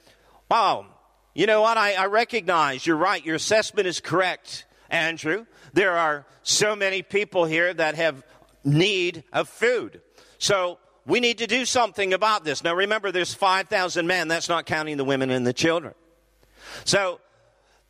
Wow, 0.50 0.86
you 1.34 1.48
know 1.48 1.62
what? 1.62 1.78
I, 1.78 1.94
I 1.94 2.06
recognize 2.06 2.86
you're 2.86 2.96
right. 2.96 3.26
Your 3.26 3.36
assessment 3.36 3.88
is 3.88 4.00
correct, 4.00 4.66
Andrew. 4.90 5.46
There 5.74 5.94
are 5.94 6.26
so 6.44 6.76
many 6.76 7.02
people 7.02 7.46
here 7.46 7.74
that 7.74 7.96
have 7.96 8.24
need 8.64 9.24
of 9.34 9.50
food. 9.50 10.02
So 10.38 10.80
we 11.06 11.20
need 11.20 11.40
to 11.40 11.48
do 11.48 11.66
something 11.66 12.14
about 12.14 12.44
this. 12.44 12.64
Now 12.64 12.76
remember, 12.76 13.12
there's 13.12 13.34
5,000 13.34 14.08
men. 14.08 14.28
That's 14.28 14.50
not 14.50 14.66
counting 14.66 14.98
the 14.98 15.04
women 15.04 15.30
and 15.30 15.46
the 15.46 15.54
children. 15.54 15.94
So 16.84 17.20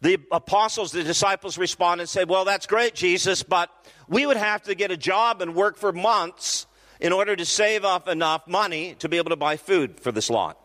the 0.02 0.20
apostles, 0.32 0.92
the 0.92 1.04
disciples 1.04 1.58
respond 1.58 2.02
and 2.02 2.10
say, 2.10 2.24
Well, 2.26 2.46
that's 2.46 2.68
great, 2.68 2.96
Jesus, 2.96 3.44
but 3.44 3.70
we 4.08 4.26
would 4.26 4.38
have 4.38 4.64
to 4.64 4.76
get 4.76 4.92
a 4.92 4.98
job 4.98 5.42
and 5.42 5.56
work 5.56 5.78
for 5.78 5.92
months 5.92 6.68
in 7.06 7.14
order 7.14 7.36
to 7.36 7.46
save 7.46 7.86
up 7.86 8.08
enough 8.08 8.48
money 8.48 8.96
to 8.98 9.08
be 9.08 9.18
able 9.18 9.30
to 9.30 9.36
buy 9.36 9.58
food 9.58 10.00
for 10.00 10.12
this 10.12 10.28
lot. 10.28 10.58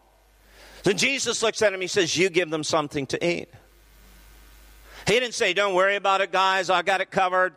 Then 0.84 0.96
Jesus 0.96 1.42
looks 1.42 1.60
at 1.60 1.68
him, 1.68 1.74
and 1.74 1.82
he 1.82 1.86
says, 1.86 2.16
You 2.16 2.30
give 2.30 2.48
them 2.48 2.64
something 2.64 3.06
to 3.08 3.22
eat. 3.22 3.50
He 5.06 5.20
didn't 5.20 5.34
say, 5.34 5.52
Don't 5.52 5.74
worry 5.74 5.96
about 5.96 6.22
it, 6.22 6.32
guys, 6.32 6.70
I 6.70 6.80
got 6.80 7.02
it 7.02 7.10
covered. 7.10 7.56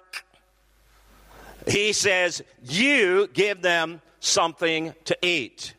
He 1.66 1.94
says, 1.94 2.42
You 2.62 3.30
give 3.32 3.62
them 3.62 4.02
something 4.20 4.94
to 5.06 5.18
eat. 5.22 5.75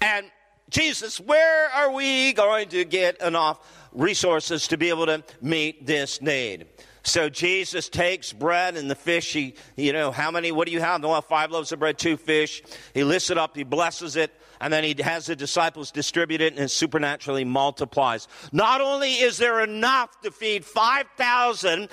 And 0.00 0.24
Jesus, 0.70 1.20
where 1.20 1.68
are 1.68 1.92
we 1.92 2.32
going 2.32 2.70
to 2.70 2.86
get 2.86 3.20
enough 3.20 3.58
resources 3.92 4.68
to 4.68 4.78
be 4.78 4.88
able 4.88 5.04
to 5.04 5.22
meet 5.42 5.84
this 5.84 6.22
need? 6.22 6.64
So 7.02 7.28
Jesus 7.28 7.88
takes 7.88 8.32
bread 8.32 8.76
and 8.76 8.90
the 8.90 8.94
fish. 8.94 9.32
He, 9.32 9.54
you 9.76 9.92
know, 9.92 10.10
how 10.10 10.30
many, 10.30 10.52
what 10.52 10.66
do 10.66 10.72
you 10.72 10.80
have? 10.80 11.02
Well, 11.02 11.20
five 11.22 11.50
loaves 11.50 11.72
of 11.72 11.78
bread, 11.78 11.98
two 11.98 12.16
fish. 12.16 12.62
He 12.92 13.04
lifts 13.04 13.30
it 13.30 13.38
up, 13.38 13.56
he 13.56 13.64
blesses 13.64 14.16
it, 14.16 14.32
and 14.60 14.72
then 14.72 14.84
he 14.84 14.94
has 15.02 15.26
the 15.26 15.34
disciples 15.34 15.90
distribute 15.90 16.42
it 16.42 16.52
and 16.52 16.62
it 16.62 16.68
supernaturally 16.68 17.44
multiplies. 17.44 18.28
Not 18.52 18.82
only 18.82 19.14
is 19.14 19.38
there 19.38 19.62
enough 19.64 20.20
to 20.20 20.30
feed 20.30 20.64
5,000 20.64 21.88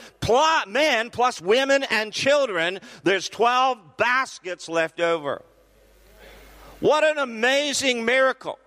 men 0.67 1.09
plus 1.09 1.41
women 1.41 1.83
and 1.89 2.11
children, 2.11 2.79
there's 3.03 3.29
12 3.29 3.97
baskets 3.97 4.67
left 4.67 4.99
over. 4.99 5.41
What 6.81 7.03
an 7.03 7.17
amazing 7.17 8.03
miracle. 8.03 8.59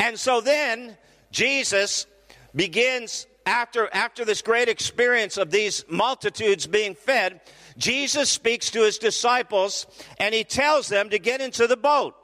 And 0.00 0.18
so 0.18 0.40
then 0.40 0.96
Jesus 1.30 2.06
begins 2.54 3.26
after, 3.50 3.92
after 3.92 4.24
this 4.24 4.42
great 4.42 4.68
experience 4.68 5.36
of 5.36 5.50
these 5.50 5.84
multitudes 5.88 6.66
being 6.66 6.94
fed, 6.94 7.40
Jesus 7.76 8.30
speaks 8.30 8.70
to 8.70 8.82
his 8.82 8.96
disciples 8.96 9.86
and 10.18 10.32
he 10.34 10.44
tells 10.44 10.88
them 10.88 11.10
to 11.10 11.18
get 11.18 11.40
into 11.40 11.66
the 11.66 11.76
boat. 11.76 12.14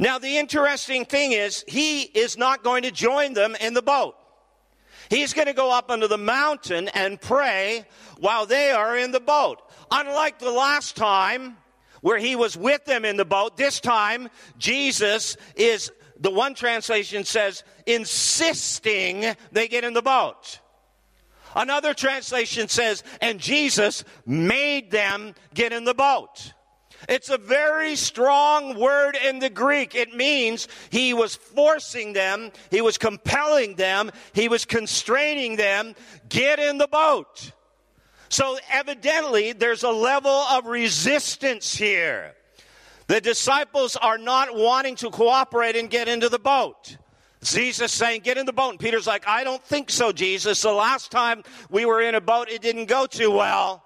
Now, 0.00 0.18
the 0.18 0.38
interesting 0.38 1.04
thing 1.04 1.32
is, 1.32 1.64
he 1.68 2.02
is 2.02 2.36
not 2.36 2.64
going 2.64 2.82
to 2.82 2.90
join 2.90 3.34
them 3.34 3.54
in 3.60 3.72
the 3.72 3.82
boat. 3.82 4.16
He's 5.10 5.32
going 5.32 5.46
to 5.46 5.52
go 5.52 5.70
up 5.70 5.90
onto 5.90 6.08
the 6.08 6.18
mountain 6.18 6.88
and 6.88 7.20
pray 7.20 7.84
while 8.18 8.46
they 8.46 8.70
are 8.70 8.96
in 8.96 9.12
the 9.12 9.20
boat. 9.20 9.60
Unlike 9.90 10.38
the 10.38 10.50
last 10.50 10.96
time 10.96 11.56
where 12.00 12.18
he 12.18 12.34
was 12.34 12.56
with 12.56 12.84
them 12.84 13.04
in 13.04 13.16
the 13.16 13.24
boat, 13.24 13.56
this 13.56 13.78
time 13.78 14.28
Jesus 14.58 15.36
is, 15.54 15.92
the 16.20 16.30
one 16.30 16.54
translation 16.54 17.24
says, 17.24 17.64
insisting 17.86 19.24
they 19.52 19.68
get 19.68 19.84
in 19.84 19.94
the 19.94 20.02
boat. 20.02 20.60
Another 21.56 21.94
translation 21.94 22.68
says, 22.68 23.02
and 23.20 23.40
Jesus 23.40 24.04
made 24.24 24.90
them 24.90 25.34
get 25.52 25.72
in 25.72 25.84
the 25.84 25.94
boat. 25.94 26.52
It's 27.08 27.30
a 27.30 27.38
very 27.38 27.96
strong 27.96 28.78
word 28.78 29.16
in 29.16 29.38
the 29.38 29.50
Greek. 29.50 29.94
It 29.94 30.14
means 30.14 30.68
he 30.90 31.14
was 31.14 31.34
forcing 31.34 32.12
them, 32.12 32.52
he 32.70 32.82
was 32.82 32.98
compelling 32.98 33.76
them, 33.76 34.10
he 34.32 34.48
was 34.48 34.66
constraining 34.66 35.56
them, 35.56 35.94
get 36.28 36.58
in 36.58 36.78
the 36.78 36.88
boat. 36.88 37.52
So 38.28 38.58
evidently, 38.70 39.52
there's 39.52 39.82
a 39.82 39.90
level 39.90 40.30
of 40.30 40.66
resistance 40.66 41.74
here. 41.74 42.34
The 43.10 43.20
disciples 43.20 43.96
are 43.96 44.18
not 44.18 44.54
wanting 44.54 44.94
to 44.94 45.10
cooperate 45.10 45.74
and 45.74 45.90
get 45.90 46.06
into 46.06 46.28
the 46.28 46.38
boat. 46.38 46.96
Jesus 47.42 47.90
saying, 47.90 48.20
Get 48.20 48.38
in 48.38 48.46
the 48.46 48.52
boat. 48.52 48.70
And 48.70 48.78
Peter's 48.78 49.08
like, 49.08 49.26
I 49.26 49.42
don't 49.42 49.60
think 49.64 49.90
so, 49.90 50.12
Jesus. 50.12 50.62
The 50.62 50.70
last 50.70 51.10
time 51.10 51.42
we 51.70 51.84
were 51.84 52.00
in 52.00 52.14
a 52.14 52.20
boat, 52.20 52.48
it 52.48 52.62
didn't 52.62 52.86
go 52.86 53.06
too 53.06 53.32
well 53.32 53.82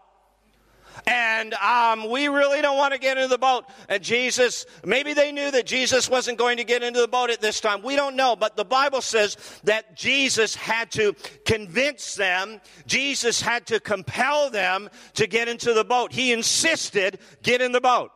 and 1.07 1.55
um, 1.55 2.11
we 2.11 2.29
really 2.29 2.61
don't 2.61 2.77
want 2.77 2.93
to 2.93 3.01
get 3.01 3.17
into 3.17 3.29
the 3.29 3.39
boat. 3.39 3.65
And 3.89 4.03
Jesus, 4.03 4.67
maybe 4.85 5.15
they 5.15 5.33
knew 5.33 5.51
that 5.51 5.67
Jesus 5.67 6.09
wasn't 6.09 6.37
going 6.37 6.59
to 6.59 6.65
get 6.65 6.83
into 6.83 7.01
the 7.01 7.09
boat 7.09 7.31
at 7.31 7.41
this 7.41 7.61
time. 7.61 7.83
We 7.83 7.97
don't 7.97 8.17
know, 8.17 8.37
but 8.37 8.57
the 8.57 8.65
Bible 8.65 9.01
says 9.01 9.37
that 9.65 9.97
Jesus 9.97 10.55
had 10.55 10.91
to 10.93 11.15
convince 11.47 12.15
them, 12.15 12.61
Jesus 12.87 13.41
had 13.41 13.67
to 13.69 13.81
compel 13.81 14.51
them 14.51 14.91
to 15.15 15.27
get 15.27 15.49
into 15.49 15.73
the 15.73 15.85
boat. 15.85 16.13
He 16.13 16.33
insisted, 16.33 17.19
get 17.43 17.63
in 17.63 17.73
the 17.73 17.81
boat. 17.81 18.13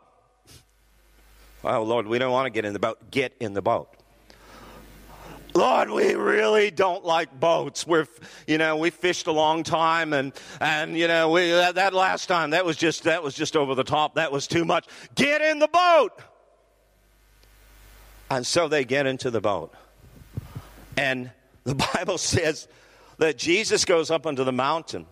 Oh, 1.65 1.83
Lord, 1.83 2.07
we 2.07 2.19
don't 2.19 2.33
want 2.33 2.47
to 2.47 2.51
get 2.51 2.65
in 2.65 2.73
the 2.73 2.79
boat. 2.79 3.11
Get 3.11 3.35
in 3.41 3.53
the 3.53 3.63
boat. 3.63 3.89
Lord, 5.55 5.91
we 5.91 6.15
really 6.15 6.71
don't 6.71 7.05
like 7.05 7.41
boats. 7.41 7.87
We're, 7.87 8.07
you 8.47 8.59
know, 8.59 8.77
we 8.77 8.91
fished 8.91 9.27
a 9.27 9.33
long 9.33 9.65
time, 9.65 10.13
and 10.13 10.33
and 10.61 10.97
you 10.97 11.09
know, 11.09 11.31
we 11.31 11.51
that, 11.51 11.75
that 11.77 11.95
last 11.95 12.27
time 12.27 12.51
that 12.51 12.65
was 12.65 12.77
just 12.77 13.05
that 13.05 13.23
was 13.23 13.35
just 13.35 13.57
over 13.57 13.75
the 13.75 13.83
top. 13.83 14.15
That 14.15 14.31
was 14.31 14.47
too 14.47 14.65
much. 14.65 14.87
Get 15.15 15.41
in 15.41 15.59
the 15.59 15.69
boat. 15.69 16.13
And 18.31 18.47
so 18.47 18.69
they 18.69 18.85
get 18.85 19.07
into 19.07 19.31
the 19.31 19.41
boat, 19.41 19.75
and 20.97 21.31
the 21.65 21.75
Bible 21.95 22.19
says 22.19 22.69
that 23.17 23.37
Jesus 23.37 23.85
goes 23.85 24.11
up 24.11 24.27
onto 24.27 24.45
the 24.45 24.53
mountain, 24.53 25.07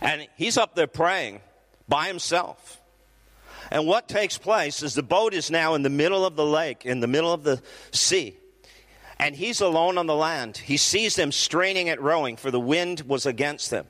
and 0.00 0.28
he's 0.36 0.56
up 0.56 0.74
there 0.74 0.86
praying 0.86 1.40
by 1.88 2.06
himself. 2.06 2.77
And 3.70 3.86
what 3.86 4.08
takes 4.08 4.38
place 4.38 4.82
is 4.82 4.94
the 4.94 5.02
boat 5.02 5.34
is 5.34 5.50
now 5.50 5.74
in 5.74 5.82
the 5.82 5.90
middle 5.90 6.24
of 6.24 6.36
the 6.36 6.46
lake, 6.46 6.86
in 6.86 7.00
the 7.00 7.06
middle 7.06 7.32
of 7.32 7.42
the 7.44 7.62
sea 7.92 8.36
and 9.18 9.34
he's 9.34 9.60
alone 9.60 9.98
on 9.98 10.06
the 10.06 10.14
land. 10.14 10.56
He 10.56 10.76
sees 10.76 11.16
them 11.16 11.32
straining 11.32 11.88
at 11.88 12.00
rowing, 12.00 12.36
for 12.36 12.50
the 12.50 12.60
wind 12.60 13.02
was 13.02 13.26
against 13.26 13.70
them. 13.70 13.86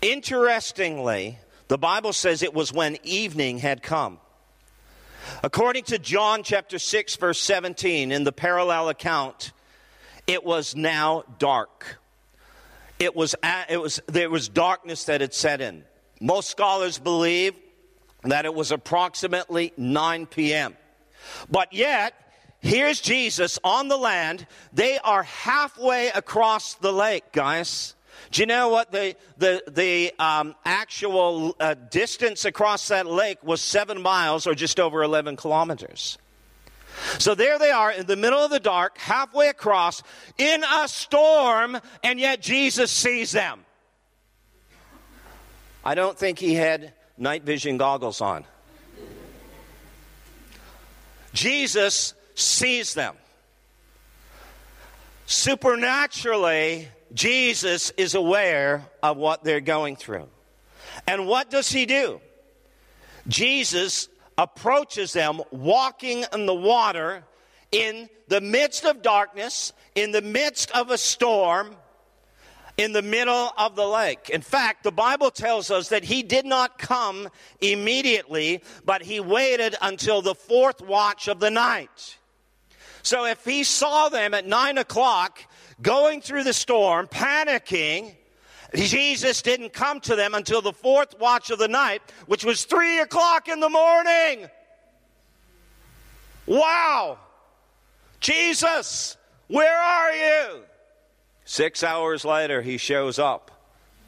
Interestingly, 0.00 1.38
the 1.68 1.78
Bible 1.78 2.12
says 2.12 2.42
it 2.42 2.54
was 2.54 2.72
when 2.72 2.96
evening 3.02 3.58
had 3.58 3.82
come. 3.82 4.18
According 5.42 5.84
to 5.84 5.98
John 5.98 6.42
chapter 6.42 6.78
6, 6.78 7.16
verse 7.16 7.40
17, 7.40 8.12
in 8.12 8.24
the 8.24 8.32
parallel 8.32 8.88
account, 8.88 9.52
it 10.26 10.44
was 10.44 10.74
now 10.74 11.24
dark. 11.38 11.98
It 12.98 13.14
was, 13.14 13.34
it 13.68 13.80
was, 13.80 14.00
there 14.06 14.30
was 14.30 14.48
darkness 14.48 15.04
that 15.04 15.20
had 15.20 15.34
set 15.34 15.60
in. 15.60 15.84
Most 16.20 16.50
scholars 16.50 16.98
believe 16.98 17.54
that 18.24 18.44
it 18.44 18.54
was 18.54 18.70
approximately 18.72 19.72
9 19.76 20.26
p.m. 20.26 20.76
But 21.50 21.72
yet, 21.72 22.14
Here's 22.64 22.98
Jesus 22.98 23.58
on 23.62 23.88
the 23.88 23.98
land. 23.98 24.46
They 24.72 24.98
are 24.98 25.24
halfway 25.24 26.08
across 26.08 26.72
the 26.72 26.92
lake, 26.92 27.30
guys. 27.30 27.94
Do 28.30 28.40
you 28.40 28.46
know 28.46 28.70
what 28.70 28.90
the 28.90 29.16
the 29.36 29.62
the 29.70 30.14
um, 30.18 30.54
actual 30.64 31.54
uh, 31.60 31.74
distance 31.74 32.46
across 32.46 32.88
that 32.88 33.04
lake 33.04 33.44
was? 33.44 33.60
Seven 33.60 34.00
miles, 34.00 34.46
or 34.46 34.54
just 34.54 34.80
over 34.80 35.02
eleven 35.02 35.36
kilometers. 35.36 36.16
So 37.18 37.34
there 37.34 37.58
they 37.58 37.70
are 37.70 37.92
in 37.92 38.06
the 38.06 38.16
middle 38.16 38.38
of 38.38 38.50
the 38.50 38.60
dark, 38.60 38.96
halfway 38.96 39.48
across, 39.48 40.02
in 40.38 40.64
a 40.64 40.88
storm, 40.88 41.78
and 42.02 42.18
yet 42.18 42.40
Jesus 42.40 42.90
sees 42.90 43.32
them. 43.32 43.66
I 45.84 45.94
don't 45.94 46.18
think 46.18 46.38
he 46.38 46.54
had 46.54 46.94
night 47.16 47.44
vision 47.44 47.76
goggles 47.76 48.20
on. 48.20 48.44
Jesus 51.32 52.14
sees 52.34 52.94
them. 52.94 53.16
Supernaturally, 55.26 56.88
Jesus 57.12 57.90
is 57.96 58.14
aware 58.14 58.84
of 59.02 59.16
what 59.16 59.42
they're 59.42 59.60
going 59.60 59.96
through. 59.96 60.28
And 61.06 61.26
what 61.26 61.50
does 61.50 61.70
he 61.70 61.86
do? 61.86 62.20
Jesus 63.26 64.08
approaches 64.36 65.12
them 65.12 65.40
walking 65.50 66.24
in 66.32 66.46
the 66.46 66.54
water 66.54 67.24
in 67.72 68.08
the 68.28 68.40
midst 68.40 68.84
of 68.84 69.02
darkness, 69.02 69.72
in 69.94 70.12
the 70.12 70.22
midst 70.22 70.70
of 70.72 70.90
a 70.90 70.98
storm, 70.98 71.74
in 72.76 72.92
the 72.92 73.02
middle 73.02 73.52
of 73.56 73.76
the 73.76 73.86
lake. 73.86 74.30
In 74.30 74.42
fact, 74.42 74.82
the 74.82 74.92
Bible 74.92 75.30
tells 75.30 75.70
us 75.70 75.88
that 75.90 76.04
he 76.04 76.22
did 76.22 76.44
not 76.44 76.78
come 76.78 77.28
immediately, 77.60 78.62
but 78.84 79.02
he 79.02 79.20
waited 79.20 79.76
until 79.80 80.22
the 80.22 80.34
fourth 80.34 80.80
watch 80.80 81.28
of 81.28 81.38
the 81.38 81.50
night. 81.50 82.18
So 83.02 83.26
if 83.26 83.44
he 83.44 83.64
saw 83.64 84.08
them 84.08 84.34
at 84.34 84.46
nine 84.46 84.78
o'clock 84.78 85.40
going 85.82 86.20
through 86.20 86.44
the 86.44 86.52
storm, 86.52 87.06
panicking, 87.06 88.14
Jesus 88.74 89.42
didn't 89.42 89.72
come 89.72 90.00
to 90.00 90.16
them 90.16 90.34
until 90.34 90.60
the 90.60 90.72
fourth 90.72 91.18
watch 91.20 91.50
of 91.50 91.58
the 91.58 91.68
night, 91.68 92.02
which 92.26 92.44
was 92.44 92.64
three 92.64 93.00
o'clock 93.00 93.48
in 93.48 93.60
the 93.60 93.68
morning. 93.68 94.48
Wow. 96.46 97.18
Jesus, 98.20 99.16
where 99.48 99.78
are 99.78 100.12
you? 100.12 100.62
Six 101.44 101.82
hours 101.82 102.24
later, 102.24 102.62
he 102.62 102.78
shows 102.78 103.18
up, 103.18 103.50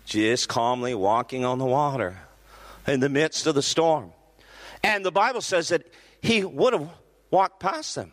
just 0.04 0.48
calmly 0.48 0.94
walking 0.94 1.44
on 1.44 1.58
the 1.58 1.66
water. 1.66 2.18
in 2.86 3.00
the 3.00 3.08
midst 3.08 3.46
of 3.46 3.54
the 3.54 3.62
storm. 3.62 4.12
And 4.82 5.04
the 5.04 5.10
Bible 5.10 5.40
says 5.40 5.68
that 5.68 5.82
he 6.22 6.44
would 6.44 6.72
have 6.72 6.88
walked 7.30 7.60
past 7.60 7.94
them. 7.94 8.12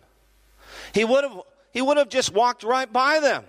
He 0.94 1.06
would 1.06 1.24
have 1.24 1.42
he 1.72 1.82
would 1.82 1.98
have 1.98 2.10
just 2.10 2.34
walked 2.34 2.64
right 2.64 2.92
by 2.92 3.20
them. 3.20 3.46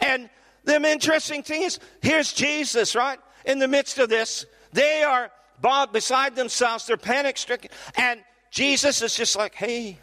And 0.00 0.30
the 0.64 0.76
interesting 0.76 1.42
thing 1.42 1.62
is, 1.62 1.80
here's 2.00 2.32
Jesus, 2.32 2.94
right? 2.94 3.18
In 3.44 3.58
the 3.58 3.68
midst 3.68 3.98
of 3.98 4.08
this, 4.08 4.46
they 4.72 5.02
are 5.02 5.30
bogged 5.60 5.92
beside 5.92 6.36
themselves, 6.36 6.86
they're 6.86 6.96
panic 6.96 7.36
stricken, 7.38 7.70
and 7.96 8.20
Jesus 8.50 9.02
is 9.02 9.14
just 9.14 9.36
like, 9.36 9.54
hey, 9.54 9.98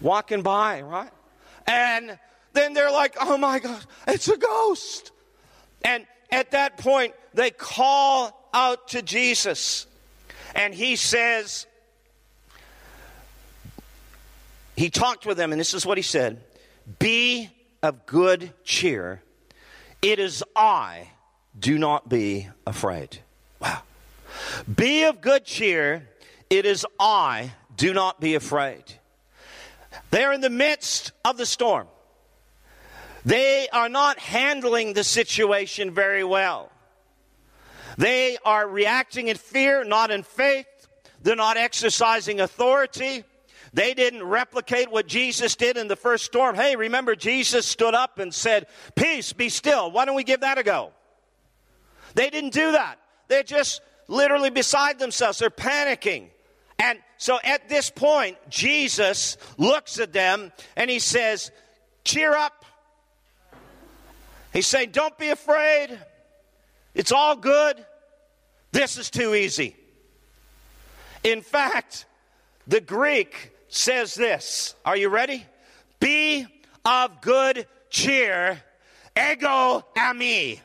walking 0.00 0.42
by, 0.42 0.82
right? 0.82 1.10
And 1.66 2.18
then 2.52 2.74
they're 2.74 2.90
like, 2.90 3.16
oh 3.20 3.36
my 3.36 3.58
God, 3.58 3.84
it's 4.06 4.28
a 4.28 4.36
ghost. 4.36 5.12
And 5.84 6.06
at 6.30 6.52
that 6.52 6.78
point, 6.78 7.14
they 7.34 7.50
call 7.50 8.48
out 8.52 8.88
to 8.88 9.02
Jesus. 9.02 9.86
And 10.54 10.74
he 10.74 10.96
says, 10.96 11.66
he 14.76 14.90
talked 14.90 15.26
with 15.26 15.36
them, 15.36 15.52
and 15.52 15.60
this 15.60 15.74
is 15.74 15.84
what 15.84 15.98
he 15.98 16.02
said 16.02 16.42
Be 16.98 17.50
of 17.82 18.06
good 18.06 18.52
cheer. 18.64 19.22
It 20.00 20.18
is 20.18 20.42
I. 20.56 21.08
Do 21.58 21.78
not 21.78 22.08
be 22.08 22.48
afraid. 22.66 23.18
Wow. 23.60 23.82
Be 24.74 25.04
of 25.04 25.20
good 25.20 25.44
cheer. 25.44 26.08
It 26.50 26.66
is 26.66 26.86
I. 26.98 27.52
Do 27.76 27.92
not 27.92 28.20
be 28.20 28.34
afraid. 28.34 28.82
They're 30.10 30.32
in 30.32 30.40
the 30.40 30.50
midst 30.50 31.12
of 31.24 31.36
the 31.36 31.46
storm. 31.46 31.86
They 33.24 33.68
are 33.72 33.88
not 33.88 34.18
handling 34.18 34.94
the 34.94 35.04
situation 35.04 35.92
very 35.92 36.24
well. 36.24 36.70
They 37.98 38.38
are 38.44 38.66
reacting 38.66 39.28
in 39.28 39.36
fear, 39.36 39.84
not 39.84 40.10
in 40.10 40.22
faith. 40.22 40.66
They're 41.22 41.36
not 41.36 41.56
exercising 41.56 42.40
authority. 42.40 43.24
They 43.72 43.94
didn't 43.94 44.24
replicate 44.24 44.90
what 44.90 45.06
Jesus 45.06 45.56
did 45.56 45.76
in 45.76 45.88
the 45.88 45.96
first 45.96 46.24
storm. 46.24 46.54
Hey, 46.54 46.76
remember, 46.76 47.14
Jesus 47.14 47.64
stood 47.64 47.94
up 47.94 48.18
and 48.18 48.34
said, 48.34 48.66
Peace, 48.96 49.32
be 49.32 49.48
still. 49.48 49.90
Why 49.90 50.04
don't 50.04 50.16
we 50.16 50.24
give 50.24 50.40
that 50.40 50.58
a 50.58 50.62
go? 50.62 50.92
They 52.14 52.28
didn't 52.28 52.52
do 52.52 52.72
that. 52.72 52.98
They're 53.28 53.42
just 53.42 53.80
literally 54.08 54.50
beside 54.50 54.98
themselves. 54.98 55.38
They're 55.38 55.50
panicking. 55.50 56.28
And 56.78 56.98
so 57.16 57.38
at 57.44 57.68
this 57.68 57.88
point, 57.88 58.36
Jesus 58.50 59.36
looks 59.56 59.98
at 59.98 60.12
them 60.12 60.52
and 60.76 60.90
he 60.90 60.98
says, 60.98 61.50
Cheer 62.04 62.34
up. 62.34 62.61
He's 64.52 64.66
saying, 64.66 64.90
Don't 64.90 65.16
be 65.18 65.30
afraid. 65.30 65.98
It's 66.94 67.12
all 67.12 67.36
good. 67.36 67.84
This 68.72 68.98
is 68.98 69.10
too 69.10 69.34
easy. 69.34 69.76
In 71.24 71.40
fact, 71.40 72.06
the 72.66 72.80
Greek 72.80 73.52
says 73.68 74.14
this. 74.14 74.74
Are 74.84 74.96
you 74.96 75.08
ready? 75.08 75.46
Be 76.00 76.46
of 76.84 77.20
good 77.20 77.66
cheer, 77.90 78.62
ego 79.16 79.84
eimi. 79.96 80.60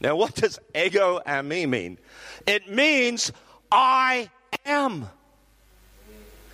Now, 0.00 0.16
what 0.16 0.34
does 0.34 0.58
ego 0.74 1.20
eimi 1.26 1.68
mean? 1.68 1.98
It 2.46 2.70
means 2.70 3.32
I 3.70 4.30
am. 4.64 5.08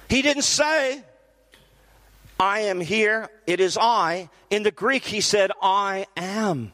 He 0.09 0.23
didn't 0.23 0.43
say, 0.43 1.03
I 2.39 2.61
am 2.61 2.81
here, 2.81 3.31
it 3.47 3.61
is 3.61 3.79
I. 3.81 4.29
In 4.51 4.63
the 4.63 4.71
Greek, 4.71 5.05
he 5.05 5.21
said, 5.21 5.51
I 5.63 6.07
am. 6.17 6.73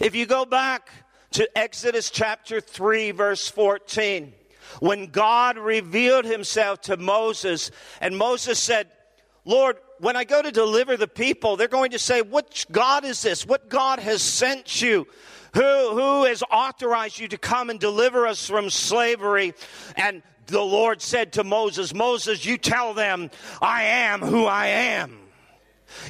If 0.00 0.14
you 0.16 0.26
go 0.26 0.44
back 0.44 0.90
to 1.32 1.48
Exodus 1.56 2.10
chapter 2.10 2.60
3, 2.60 3.12
verse 3.12 3.48
14, 3.48 4.32
when 4.80 5.06
God 5.06 5.56
revealed 5.56 6.24
himself 6.24 6.80
to 6.82 6.96
Moses, 6.96 7.70
and 8.00 8.16
Moses 8.16 8.58
said, 8.58 8.88
Lord, 9.44 9.76
when 9.98 10.16
I 10.16 10.24
go 10.24 10.42
to 10.42 10.50
deliver 10.50 10.96
the 10.96 11.08
people, 11.08 11.56
they're 11.56 11.68
going 11.68 11.92
to 11.92 11.98
say, 11.98 12.22
Which 12.22 12.66
God 12.70 13.04
is 13.04 13.22
this? 13.22 13.46
What 13.46 13.68
God 13.68 14.00
has 14.00 14.20
sent 14.20 14.82
you? 14.82 15.06
Who, 15.54 15.60
who 15.60 16.24
has 16.24 16.42
authorized 16.50 17.18
you 17.18 17.28
to 17.28 17.38
come 17.38 17.70
and 17.70 17.78
deliver 17.78 18.26
us 18.26 18.48
from 18.48 18.70
slavery? 18.70 19.54
And 19.96 20.22
the 20.46 20.60
Lord 20.60 21.00
said 21.00 21.32
to 21.34 21.44
Moses, 21.44 21.94
Moses, 21.94 22.44
you 22.44 22.58
tell 22.58 22.94
them, 22.94 23.30
I 23.60 23.84
am 23.84 24.20
who 24.20 24.44
I 24.44 24.66
am. 24.66 25.21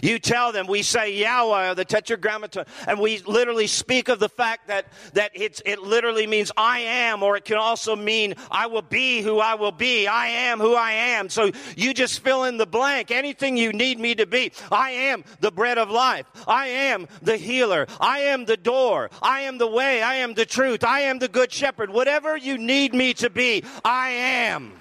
You 0.02 0.18
tell 0.18 0.52
them, 0.52 0.66
we 0.66 0.82
say 0.82 1.14
Yahweh 1.14 1.70
or 1.70 1.74
the 1.74 1.84
Tetragrammaton, 1.84 2.64
and 2.86 2.98
we 2.98 3.18
literally 3.20 3.66
speak 3.66 4.08
of 4.08 4.18
the 4.18 4.28
fact 4.28 4.68
that, 4.68 4.86
that 5.14 5.32
it's, 5.34 5.62
it 5.64 5.80
literally 5.80 6.26
means 6.26 6.52
I 6.56 6.80
am, 6.80 7.22
or 7.22 7.36
it 7.36 7.44
can 7.44 7.56
also 7.56 7.96
mean 7.96 8.34
I 8.50 8.66
will 8.66 8.82
be 8.82 9.22
who 9.22 9.38
I 9.38 9.54
will 9.54 9.72
be. 9.72 10.06
I 10.06 10.28
am 10.28 10.58
who 10.58 10.74
I 10.74 10.92
am. 10.92 11.28
So 11.28 11.50
you 11.76 11.94
just 11.94 12.20
fill 12.20 12.44
in 12.44 12.56
the 12.56 12.66
blank. 12.66 13.10
Anything 13.10 13.56
you 13.56 13.72
need 13.72 13.98
me 13.98 14.14
to 14.14 14.26
be. 14.26 14.52
I 14.70 14.90
am 14.90 15.24
the 15.40 15.50
bread 15.50 15.78
of 15.78 15.90
life. 15.90 16.26
I 16.46 16.68
am 16.68 17.08
the 17.22 17.36
healer. 17.36 17.86
I 18.00 18.20
am 18.20 18.44
the 18.44 18.56
door. 18.56 19.10
I 19.20 19.42
am 19.42 19.58
the 19.58 19.66
way. 19.66 20.02
I 20.02 20.16
am 20.16 20.34
the 20.34 20.46
truth. 20.46 20.84
I 20.84 21.00
am 21.02 21.18
the 21.18 21.28
good 21.28 21.52
shepherd. 21.52 21.90
Whatever 21.90 22.36
you 22.36 22.58
need 22.58 22.94
me 22.94 23.14
to 23.14 23.30
be, 23.30 23.64
I 23.84 24.10
am. 24.10 24.72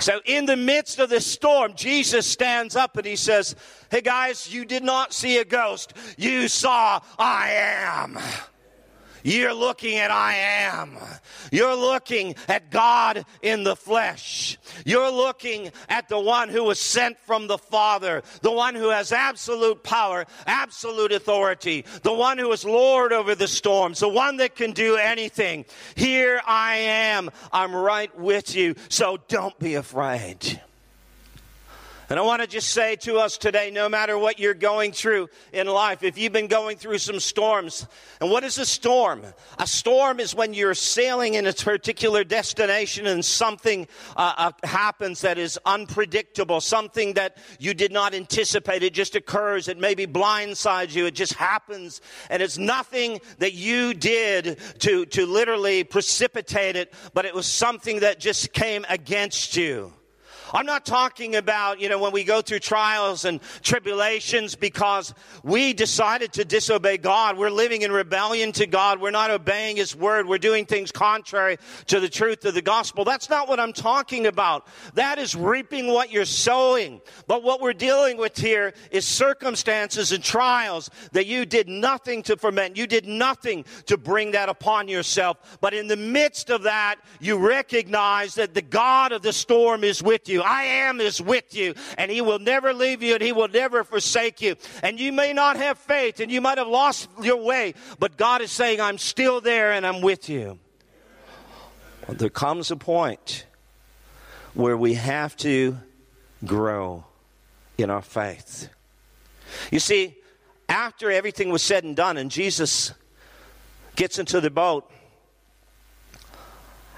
So, 0.00 0.20
in 0.24 0.46
the 0.46 0.56
midst 0.56 0.98
of 0.98 1.10
the 1.10 1.20
storm, 1.20 1.74
Jesus 1.74 2.26
stands 2.26 2.76
up 2.76 2.96
and 2.96 3.06
he 3.06 3.16
says, 3.16 3.56
Hey 3.90 4.00
guys, 4.00 4.52
you 4.52 4.64
did 4.64 4.84
not 4.84 5.12
see 5.12 5.38
a 5.38 5.44
ghost. 5.44 5.92
You 6.16 6.48
saw 6.48 7.00
I 7.18 7.50
am. 7.50 8.18
You're 9.28 9.52
looking 9.52 9.98
at 9.98 10.10
I 10.10 10.36
am. 10.36 10.96
You're 11.52 11.74
looking 11.76 12.34
at 12.48 12.70
God 12.70 13.26
in 13.42 13.62
the 13.62 13.76
flesh. 13.76 14.56
You're 14.86 15.10
looking 15.10 15.70
at 15.90 16.08
the 16.08 16.18
one 16.18 16.48
who 16.48 16.64
was 16.64 16.78
sent 16.78 17.18
from 17.20 17.46
the 17.46 17.58
Father, 17.58 18.22
the 18.40 18.50
one 18.50 18.74
who 18.74 18.88
has 18.88 19.12
absolute 19.12 19.82
power, 19.82 20.24
absolute 20.46 21.12
authority, 21.12 21.84
the 22.02 22.12
one 22.12 22.38
who 22.38 22.50
is 22.52 22.64
Lord 22.64 23.12
over 23.12 23.34
the 23.34 23.48
storms, 23.48 24.00
the 24.00 24.08
one 24.08 24.38
that 24.38 24.56
can 24.56 24.72
do 24.72 24.96
anything. 24.96 25.66
Here 25.94 26.40
I 26.46 26.76
am. 26.76 27.30
I'm 27.52 27.74
right 27.74 28.16
with 28.18 28.54
you. 28.54 28.76
So 28.88 29.18
don't 29.28 29.58
be 29.58 29.74
afraid. 29.74 30.62
And 32.10 32.18
I 32.18 32.22
want 32.22 32.40
to 32.40 32.48
just 32.48 32.70
say 32.70 32.96
to 32.96 33.18
us 33.18 33.36
today 33.36 33.70
no 33.70 33.86
matter 33.86 34.16
what 34.16 34.38
you're 34.38 34.54
going 34.54 34.92
through 34.92 35.28
in 35.52 35.66
life, 35.66 36.02
if 36.02 36.16
you've 36.16 36.32
been 36.32 36.46
going 36.46 36.78
through 36.78 36.98
some 36.98 37.20
storms, 37.20 37.86
and 38.18 38.30
what 38.30 38.44
is 38.44 38.56
a 38.56 38.64
storm? 38.64 39.24
A 39.58 39.66
storm 39.66 40.18
is 40.18 40.34
when 40.34 40.54
you're 40.54 40.72
sailing 40.72 41.34
in 41.34 41.46
a 41.46 41.52
particular 41.52 42.24
destination 42.24 43.06
and 43.06 43.22
something 43.22 43.86
uh, 44.16 44.32
uh, 44.38 44.66
happens 44.66 45.20
that 45.20 45.36
is 45.36 45.58
unpredictable, 45.66 46.62
something 46.62 47.12
that 47.12 47.36
you 47.58 47.74
did 47.74 47.92
not 47.92 48.14
anticipate. 48.14 48.82
It 48.82 48.94
just 48.94 49.14
occurs. 49.14 49.68
It 49.68 49.78
maybe 49.78 50.06
blindsides 50.06 50.94
you. 50.94 51.04
It 51.04 51.14
just 51.14 51.34
happens. 51.34 52.00
And 52.30 52.42
it's 52.42 52.56
nothing 52.56 53.20
that 53.36 53.52
you 53.52 53.92
did 53.92 54.58
to, 54.78 55.04
to 55.04 55.26
literally 55.26 55.84
precipitate 55.84 56.74
it, 56.74 56.94
but 57.12 57.26
it 57.26 57.34
was 57.34 57.44
something 57.44 58.00
that 58.00 58.18
just 58.18 58.54
came 58.54 58.86
against 58.88 59.54
you. 59.54 59.92
I'm 60.54 60.66
not 60.66 60.86
talking 60.86 61.36
about, 61.36 61.80
you 61.80 61.88
know, 61.88 61.98
when 61.98 62.12
we 62.12 62.24
go 62.24 62.40
through 62.40 62.60
trials 62.60 63.24
and 63.24 63.40
tribulations 63.62 64.54
because 64.54 65.12
we 65.42 65.72
decided 65.72 66.32
to 66.34 66.44
disobey 66.44 66.96
God. 66.96 67.36
We're 67.36 67.50
living 67.50 67.82
in 67.82 67.92
rebellion 67.92 68.52
to 68.52 68.66
God. 68.66 69.00
We're 69.00 69.10
not 69.10 69.30
obeying 69.30 69.76
His 69.76 69.94
word. 69.94 70.26
We're 70.26 70.38
doing 70.38 70.64
things 70.64 70.90
contrary 70.90 71.58
to 71.86 72.00
the 72.00 72.08
truth 72.08 72.44
of 72.44 72.54
the 72.54 72.62
gospel. 72.62 73.04
That's 73.04 73.28
not 73.28 73.48
what 73.48 73.60
I'm 73.60 73.72
talking 73.72 74.26
about. 74.26 74.66
That 74.94 75.18
is 75.18 75.34
reaping 75.34 75.88
what 75.88 76.10
you're 76.10 76.24
sowing. 76.24 77.00
But 77.26 77.42
what 77.42 77.60
we're 77.60 77.72
dealing 77.72 78.16
with 78.16 78.36
here 78.36 78.72
is 78.90 79.04
circumstances 79.04 80.12
and 80.12 80.24
trials 80.24 80.90
that 81.12 81.26
you 81.26 81.44
did 81.44 81.68
nothing 81.68 82.22
to 82.24 82.36
ferment. 82.36 82.76
You 82.76 82.86
did 82.86 83.06
nothing 83.06 83.64
to 83.86 83.98
bring 83.98 84.32
that 84.32 84.48
upon 84.48 84.88
yourself. 84.88 85.58
But 85.60 85.74
in 85.74 85.88
the 85.88 85.96
midst 85.96 86.50
of 86.50 86.62
that, 86.62 86.96
you 87.20 87.36
recognize 87.36 88.34
that 88.36 88.54
the 88.54 88.62
God 88.62 89.12
of 89.12 89.22
the 89.22 89.32
storm 89.32 89.84
is 89.84 90.02
with 90.02 90.28
you 90.28 90.37
you. 90.38 90.44
I 90.44 90.64
am 90.64 91.00
is 91.00 91.20
with 91.20 91.54
you, 91.54 91.74
and 91.96 92.10
He 92.10 92.20
will 92.20 92.38
never 92.38 92.72
leave 92.72 93.02
you 93.02 93.14
and 93.14 93.22
He 93.22 93.32
will 93.32 93.48
never 93.48 93.84
forsake 93.84 94.40
you. 94.40 94.56
And 94.82 94.98
you 94.98 95.12
may 95.12 95.32
not 95.32 95.56
have 95.56 95.78
faith 95.78 96.20
and 96.20 96.30
you 96.30 96.40
might 96.40 96.58
have 96.58 96.68
lost 96.68 97.08
your 97.22 97.42
way, 97.42 97.74
but 97.98 98.16
God 98.16 98.40
is 98.40 98.50
saying, 98.50 98.80
I'm 98.80 98.98
still 98.98 99.40
there 99.40 99.72
and 99.72 99.86
I'm 99.86 100.00
with 100.00 100.28
you. 100.28 100.58
there 102.08 102.30
comes 102.30 102.70
a 102.70 102.76
point 102.76 103.44
where 104.54 104.76
we 104.76 104.94
have 104.94 105.36
to 105.38 105.76
grow 106.44 107.04
in 107.76 107.90
our 107.90 108.02
faith. 108.02 108.68
You 109.70 109.78
see, 109.78 110.16
after 110.68 111.10
everything 111.10 111.50
was 111.50 111.62
said 111.62 111.84
and 111.84 111.96
done, 111.96 112.16
and 112.16 112.30
Jesus 112.30 112.92
gets 113.96 114.18
into 114.18 114.40
the 114.40 114.50
boat, 114.50 114.90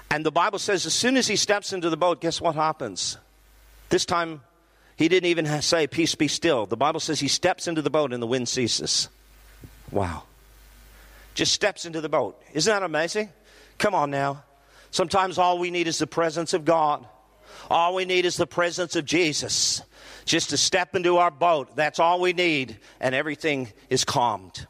and 0.09 0.25
the 0.25 0.31
Bible 0.31 0.59
says, 0.59 0.85
as 0.85 0.93
soon 0.93 1.15
as 1.15 1.27
he 1.27 1.37
steps 1.37 1.71
into 1.71 1.89
the 1.89 1.97
boat, 1.97 2.19
guess 2.19 2.41
what 2.41 2.55
happens? 2.55 3.17
This 3.91 4.05
time, 4.05 4.41
he 4.95 5.09
didn't 5.09 5.29
even 5.29 5.61
say, 5.61 5.85
Peace 5.85 6.15
be 6.15 6.29
still. 6.29 6.65
The 6.65 6.77
Bible 6.77 7.01
says 7.01 7.19
he 7.19 7.27
steps 7.27 7.67
into 7.67 7.81
the 7.81 7.89
boat 7.89 8.13
and 8.13 8.23
the 8.23 8.27
wind 8.27 8.47
ceases. 8.47 9.09
Wow. 9.91 10.23
Just 11.35 11.51
steps 11.51 11.85
into 11.85 11.99
the 11.99 12.09
boat. 12.09 12.41
Isn't 12.53 12.73
that 12.73 12.83
amazing? 12.83 13.29
Come 13.77 13.93
on 13.93 14.09
now. 14.09 14.43
Sometimes 14.91 15.37
all 15.37 15.59
we 15.59 15.71
need 15.71 15.87
is 15.87 15.99
the 15.99 16.07
presence 16.07 16.53
of 16.53 16.63
God. 16.63 17.05
All 17.69 17.93
we 17.93 18.05
need 18.05 18.25
is 18.25 18.37
the 18.37 18.47
presence 18.47 18.95
of 18.95 19.03
Jesus. 19.03 19.81
Just 20.23 20.51
to 20.51 20.57
step 20.57 20.95
into 20.95 21.17
our 21.17 21.31
boat. 21.31 21.75
That's 21.75 21.99
all 21.99 22.21
we 22.21 22.31
need, 22.31 22.79
and 23.01 23.13
everything 23.13 23.73
is 23.89 24.05
calmed. 24.05 24.67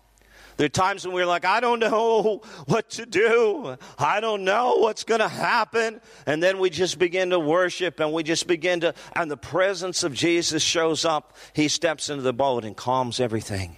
There 0.58 0.66
are 0.66 0.70
times 0.70 1.06
when 1.06 1.16
we're 1.16 1.26
like, 1.26 1.46
I 1.46 1.60
don't 1.60 1.80
know 1.80 2.42
what 2.66 2.90
to 2.92 3.06
do. 3.06 3.78
I 3.98 4.20
don't 4.20 4.44
know 4.44 4.78
what's 4.78 5.04
going 5.04 5.22
to 5.22 5.28
happen. 5.28 6.02
And 6.26 6.42
then 6.42 6.60
we 6.60 6.70
just 6.70 7.00
begin 7.00 7.32
to 7.32 7.40
worship 7.40 8.00
and 8.00 8.14
we 8.14 8.24
just 8.24 8.48
begin 8.48 8.82
to, 8.82 8.94
and 9.16 9.30
the 9.30 9.38
presence 9.38 10.04
of 10.04 10.14
Jesus 10.14 10.64
shows 10.64 11.06
up. 11.06 11.36
He 11.54 11.68
steps 11.68 12.10
into 12.10 12.24
the 12.24 12.34
boat 12.34 12.66
and 12.66 12.76
calms 12.76 13.20
everything. 13.20 13.78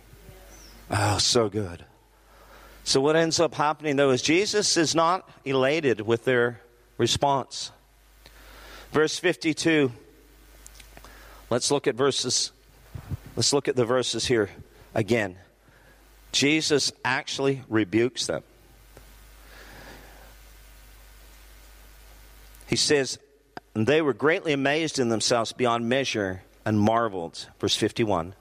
Oh, 0.90 1.18
so 1.18 1.50
good. 1.50 1.86
So, 2.84 3.00
what 3.00 3.16
ends 3.16 3.40
up 3.40 3.56
happening 3.56 3.96
though 3.96 4.10
is 4.12 4.22
Jesus 4.22 4.76
is 4.76 4.94
not 4.94 5.30
elated 5.46 6.02
with 6.02 6.26
their 6.26 6.60
response. 6.98 7.72
Verse 8.92 9.18
52. 9.18 9.92
Let's 11.50 11.72
look 11.72 11.88
at 11.88 11.96
verses. 11.96 12.52
Let's 13.36 13.54
look 13.54 13.68
at 13.68 13.76
the 13.76 13.86
verses 13.86 14.26
here 14.26 14.50
again. 14.94 15.38
Jesus 16.34 16.92
actually 17.06 17.62
rebukes 17.70 18.26
them. 18.26 18.44
He 22.68 22.76
says, 22.76 23.20
they 23.74 24.02
were 24.02 24.14
greatly 24.14 24.52
amazed 24.52 25.00
in 25.00 25.10
themselves 25.10 25.54
beyond 25.54 25.88
measure 25.88 26.42
and 26.66 26.80
marveled. 26.80 27.48
Verse 27.60 27.76
51. 27.76 28.34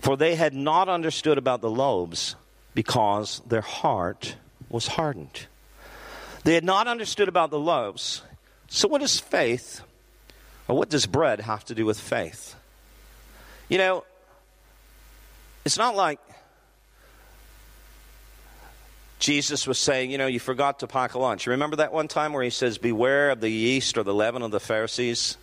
For 0.00 0.16
they 0.16 0.34
had 0.34 0.54
not 0.54 0.88
understood 0.88 1.38
about 1.38 1.60
the 1.60 1.70
loaves 1.70 2.34
because 2.74 3.42
their 3.46 3.60
heart 3.60 4.36
was 4.68 4.86
hardened. 4.86 5.46
They 6.44 6.54
had 6.54 6.64
not 6.64 6.88
understood 6.88 7.28
about 7.28 7.50
the 7.50 7.58
loaves. 7.58 8.22
So, 8.68 8.88
what 8.88 9.00
does 9.00 9.18
faith, 9.20 9.82
or 10.68 10.76
what 10.76 10.88
does 10.88 11.06
bread 11.06 11.40
have 11.40 11.64
to 11.66 11.74
do 11.74 11.84
with 11.84 12.00
faith? 12.00 12.54
You 13.68 13.78
know, 13.78 14.04
it's 15.64 15.76
not 15.76 15.96
like 15.96 16.18
Jesus 19.20 19.66
was 19.66 19.78
saying, 19.78 20.10
you 20.10 20.16
know, 20.16 20.26
you 20.26 20.40
forgot 20.40 20.78
to 20.78 20.86
pack 20.86 21.12
a 21.12 21.18
lunch. 21.18 21.44
You 21.44 21.50
Remember 21.52 21.76
that 21.76 21.92
one 21.92 22.08
time 22.08 22.32
where 22.32 22.42
he 22.42 22.48
says, 22.48 22.78
Beware 22.78 23.30
of 23.30 23.42
the 23.42 23.50
yeast 23.50 23.98
or 23.98 24.02
the 24.02 24.14
leaven 24.14 24.40
of 24.40 24.50
the 24.50 24.58
Pharisees 24.58 25.36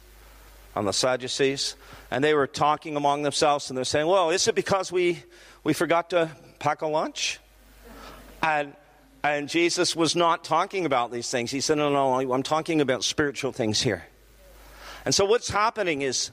on 0.75 0.85
the 0.85 0.91
Sadducees? 0.91 1.75
And 2.09 2.23
they 2.23 2.33
were 2.33 2.47
talking 2.47 2.95
among 2.95 3.21
themselves 3.21 3.69
and 3.69 3.77
they're 3.77 3.85
saying, 3.85 4.07
Well, 4.07 4.31
is 4.31 4.47
it 4.47 4.55
because 4.55 4.91
we, 4.91 5.21
we 5.63 5.73
forgot 5.73 6.09
to 6.09 6.31
pack 6.57 6.81
a 6.81 6.87
lunch? 6.87 7.39
And, 8.41 8.73
and 9.23 9.47
Jesus 9.47 9.95
was 9.95 10.15
not 10.15 10.43
talking 10.43 10.87
about 10.87 11.11
these 11.11 11.29
things. 11.29 11.51
He 11.51 11.61
said, 11.61 11.77
No, 11.77 11.91
no, 11.91 12.33
I'm 12.33 12.43
talking 12.43 12.81
about 12.81 13.03
spiritual 13.03 13.51
things 13.51 13.79
here. 13.79 14.07
And 15.05 15.13
so 15.13 15.23
what's 15.23 15.49
happening 15.49 16.01
is, 16.01 16.31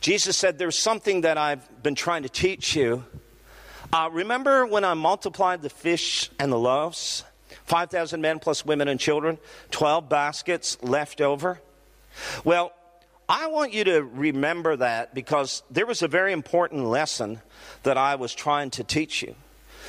Jesus 0.00 0.36
said, 0.36 0.56
There's 0.56 0.78
something 0.78 1.22
that 1.22 1.36
I've 1.36 1.82
been 1.82 1.96
trying 1.96 2.22
to 2.22 2.28
teach 2.28 2.76
you 2.76 3.04
uh, 3.92 4.08
remember 4.12 4.66
when 4.66 4.84
I 4.84 4.94
multiplied 4.94 5.62
the 5.62 5.70
fish 5.70 6.30
and 6.38 6.50
the 6.50 6.58
loaves? 6.58 7.24
5,000 7.64 8.20
men 8.20 8.38
plus 8.38 8.64
women 8.64 8.88
and 8.88 8.98
children, 8.98 9.38
12 9.70 10.08
baskets 10.08 10.78
left 10.82 11.20
over. 11.20 11.60
Well, 12.44 12.72
I 13.28 13.48
want 13.48 13.72
you 13.72 13.84
to 13.84 14.02
remember 14.02 14.76
that 14.76 15.14
because 15.14 15.62
there 15.70 15.86
was 15.86 16.02
a 16.02 16.08
very 16.08 16.32
important 16.32 16.84
lesson 16.84 17.40
that 17.82 17.98
I 17.98 18.14
was 18.14 18.34
trying 18.34 18.70
to 18.70 18.84
teach 18.84 19.22
you. 19.22 19.34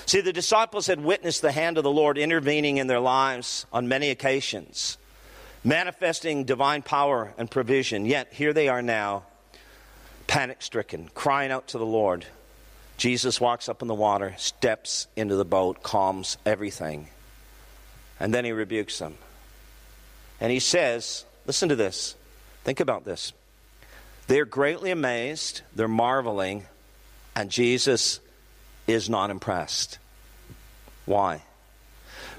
See, 0.05 0.21
the 0.21 0.33
disciples 0.33 0.88
had 0.88 1.03
witnessed 1.03 1.41
the 1.41 1.51
hand 1.51 1.77
of 1.77 1.83
the 1.83 1.91
Lord 1.91 2.17
intervening 2.17 2.77
in 2.77 2.88
their 2.88 2.99
lives 2.99 3.65
on 3.71 3.88
many 3.88 4.10
occasions, 4.10 4.97
manifesting 5.63 6.45
divine 6.45 6.81
power 6.81 7.33
and 7.38 7.49
provision. 7.49 8.05
Yet 8.05 8.33
here 8.33 8.53
they 8.53 8.69
are 8.69 8.81
now, 8.81 9.23
panic 10.25 10.62
stricken, 10.62 11.10
crying 11.13 11.51
out 11.51 11.67
to 11.69 11.77
the 11.77 11.86
Lord 11.86 12.25
Jesus 12.97 13.39
walks 13.39 13.69
up 13.69 13.81
in 13.81 13.88
the 13.88 13.93
water, 13.93 14.33
steps 14.38 15.07
into 15.15 15.36
the 15.36 15.45
boat, 15.45 15.83
calms 15.83 16.38
everything. 16.45 17.07
And 18.19 18.33
then 18.33 18.43
he 18.43 18.51
rebukes 18.51 18.97
them. 18.99 19.15
And 20.41 20.51
he 20.51 20.60
says, 20.60 21.23
Listen 21.45 21.69
to 21.69 21.75
this. 21.75 22.15
Think 22.63 22.79
about 22.79 23.05
this. 23.05 23.31
They're 24.27 24.45
greatly 24.45 24.91
amazed, 24.91 25.62
they're 25.73 25.88
marveling, 25.88 26.65
and 27.36 27.49
Jesus 27.49 28.19
is 28.88 29.10
not 29.10 29.29
impressed. 29.29 29.99
Why? 31.05 31.43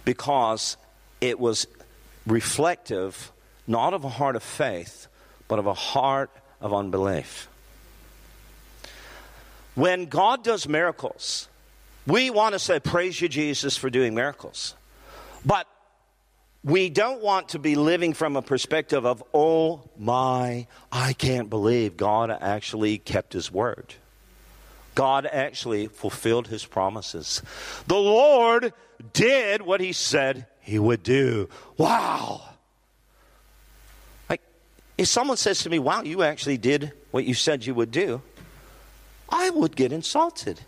Because 0.05 0.77
it 1.21 1.41
was 1.41 1.67
reflective 2.27 3.33
not 3.67 3.95
of 3.95 4.05
a 4.05 4.09
heart 4.09 4.37
of 4.37 4.43
faith, 4.43 5.07
but 5.47 5.59
of 5.59 5.67
a 5.67 5.75
heart 5.75 6.31
of 6.61 6.75
unbelief. 6.75 7.49
When 9.79 10.07
God 10.07 10.43
does 10.43 10.69
miracles, 10.69 11.47
we 12.05 12.31
want 12.31 12.55
to 12.55 12.59
say, 12.59 12.81
Praise 12.81 13.21
you, 13.21 13.29
Jesus, 13.29 13.77
for 13.77 13.89
doing 13.89 14.13
miracles. 14.13 14.75
But 15.47 15.69
we 16.65 16.91
don't 16.91 17.23
want 17.23 17.51
to 17.51 17.61
be 17.61 17.77
living 17.77 18.13
from 18.13 18.35
a 18.35 18.43
perspective 18.43 19.07
of, 19.07 19.23
oh 19.33 19.89
my, 19.97 20.67
I 20.91 21.13
can't 21.13 21.49
believe 21.49 21.97
God 21.97 22.37
actually 22.41 22.99
kept 22.99 23.33
his 23.33 23.53
word. 23.53 23.95
God 24.97 25.27
actually 25.27 25.87
fulfilled 25.87 26.49
his 26.49 26.67
promises. 26.67 27.41
The 27.87 27.95
Lord 27.95 28.73
did 29.13 29.63
what 29.63 29.81
he 29.81 29.93
said 29.93 30.49
he 30.61 30.81
would 30.81 31.05
do. 31.05 31.49
Wow. 31.77 32.43
Like, 34.29 34.43
if 34.99 35.07
someone 35.07 35.37
says 35.37 35.61
to 35.61 35.71
me, 35.71 35.79
wow, 35.79 36.03
you 36.03 36.25
actually 36.25 36.59
did 36.59 36.91
what 37.13 37.25
you 37.25 37.35
said 37.35 37.65
you 37.65 37.75
would 37.75 37.93
do, 37.93 38.23
I 39.29 39.51
would 39.51 39.77
get 39.77 39.93
insulted. 39.93 40.61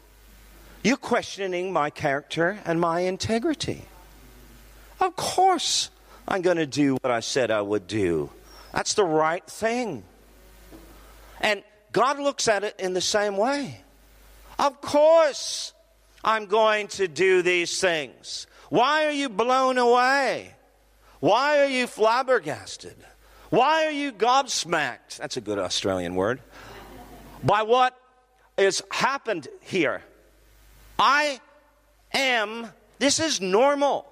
You're 0.82 0.96
questioning 0.96 1.72
my 1.72 1.90
character 1.90 2.58
and 2.64 2.80
my 2.80 3.00
integrity. 3.00 3.84
Of 5.00 5.16
course, 5.16 5.90
I'm 6.26 6.42
going 6.42 6.56
to 6.58 6.66
do 6.66 6.94
what 6.94 7.10
I 7.10 7.20
said 7.20 7.50
I 7.50 7.62
would 7.62 7.86
do. 7.86 8.30
That's 8.72 8.94
the 8.94 9.04
right 9.04 9.44
thing. 9.44 10.04
And 11.40 11.62
God 11.92 12.18
looks 12.18 12.48
at 12.48 12.64
it 12.64 12.76
in 12.78 12.92
the 12.92 13.00
same 13.00 13.36
way. 13.36 13.82
Of 14.58 14.80
course, 14.80 15.72
I'm 16.22 16.46
going 16.46 16.88
to 16.88 17.08
do 17.08 17.42
these 17.42 17.80
things. 17.80 18.46
Why 18.68 19.06
are 19.06 19.12
you 19.12 19.28
blown 19.28 19.78
away? 19.78 20.54
Why 21.18 21.60
are 21.60 21.68
you 21.68 21.86
flabbergasted? 21.86 22.96
Why 23.50 23.86
are 23.86 23.90
you 23.90 24.12
gobsmacked? 24.12 25.16
That's 25.18 25.36
a 25.36 25.40
good 25.40 25.58
Australian 25.58 26.14
word. 26.14 26.40
By 27.42 27.62
what 27.62 27.99
is 28.60 28.82
happened 28.90 29.48
here. 29.60 30.02
I 30.98 31.40
am, 32.12 32.66
this 32.98 33.18
is 33.18 33.40
normal. 33.40 34.06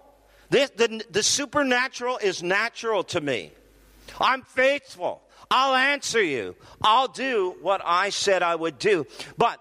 This, 0.50 0.70
the, 0.70 1.04
the 1.10 1.22
supernatural 1.22 2.18
is 2.18 2.42
natural 2.42 3.04
to 3.04 3.20
me. 3.20 3.52
I'm 4.18 4.42
faithful. 4.42 5.22
I'll 5.50 5.74
answer 5.74 6.22
you. 6.22 6.56
I'll 6.82 7.08
do 7.08 7.56
what 7.60 7.82
I 7.84 8.10
said 8.10 8.42
I 8.42 8.54
would 8.54 8.78
do. 8.78 9.06
But 9.36 9.60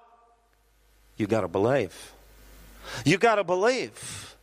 you 1.18 1.28
got 1.28 1.42
to 1.42 1.48
believe. 1.48 2.14
You 3.06 3.18
got 3.18 3.36
to 3.36 3.44
believe. 3.44 4.36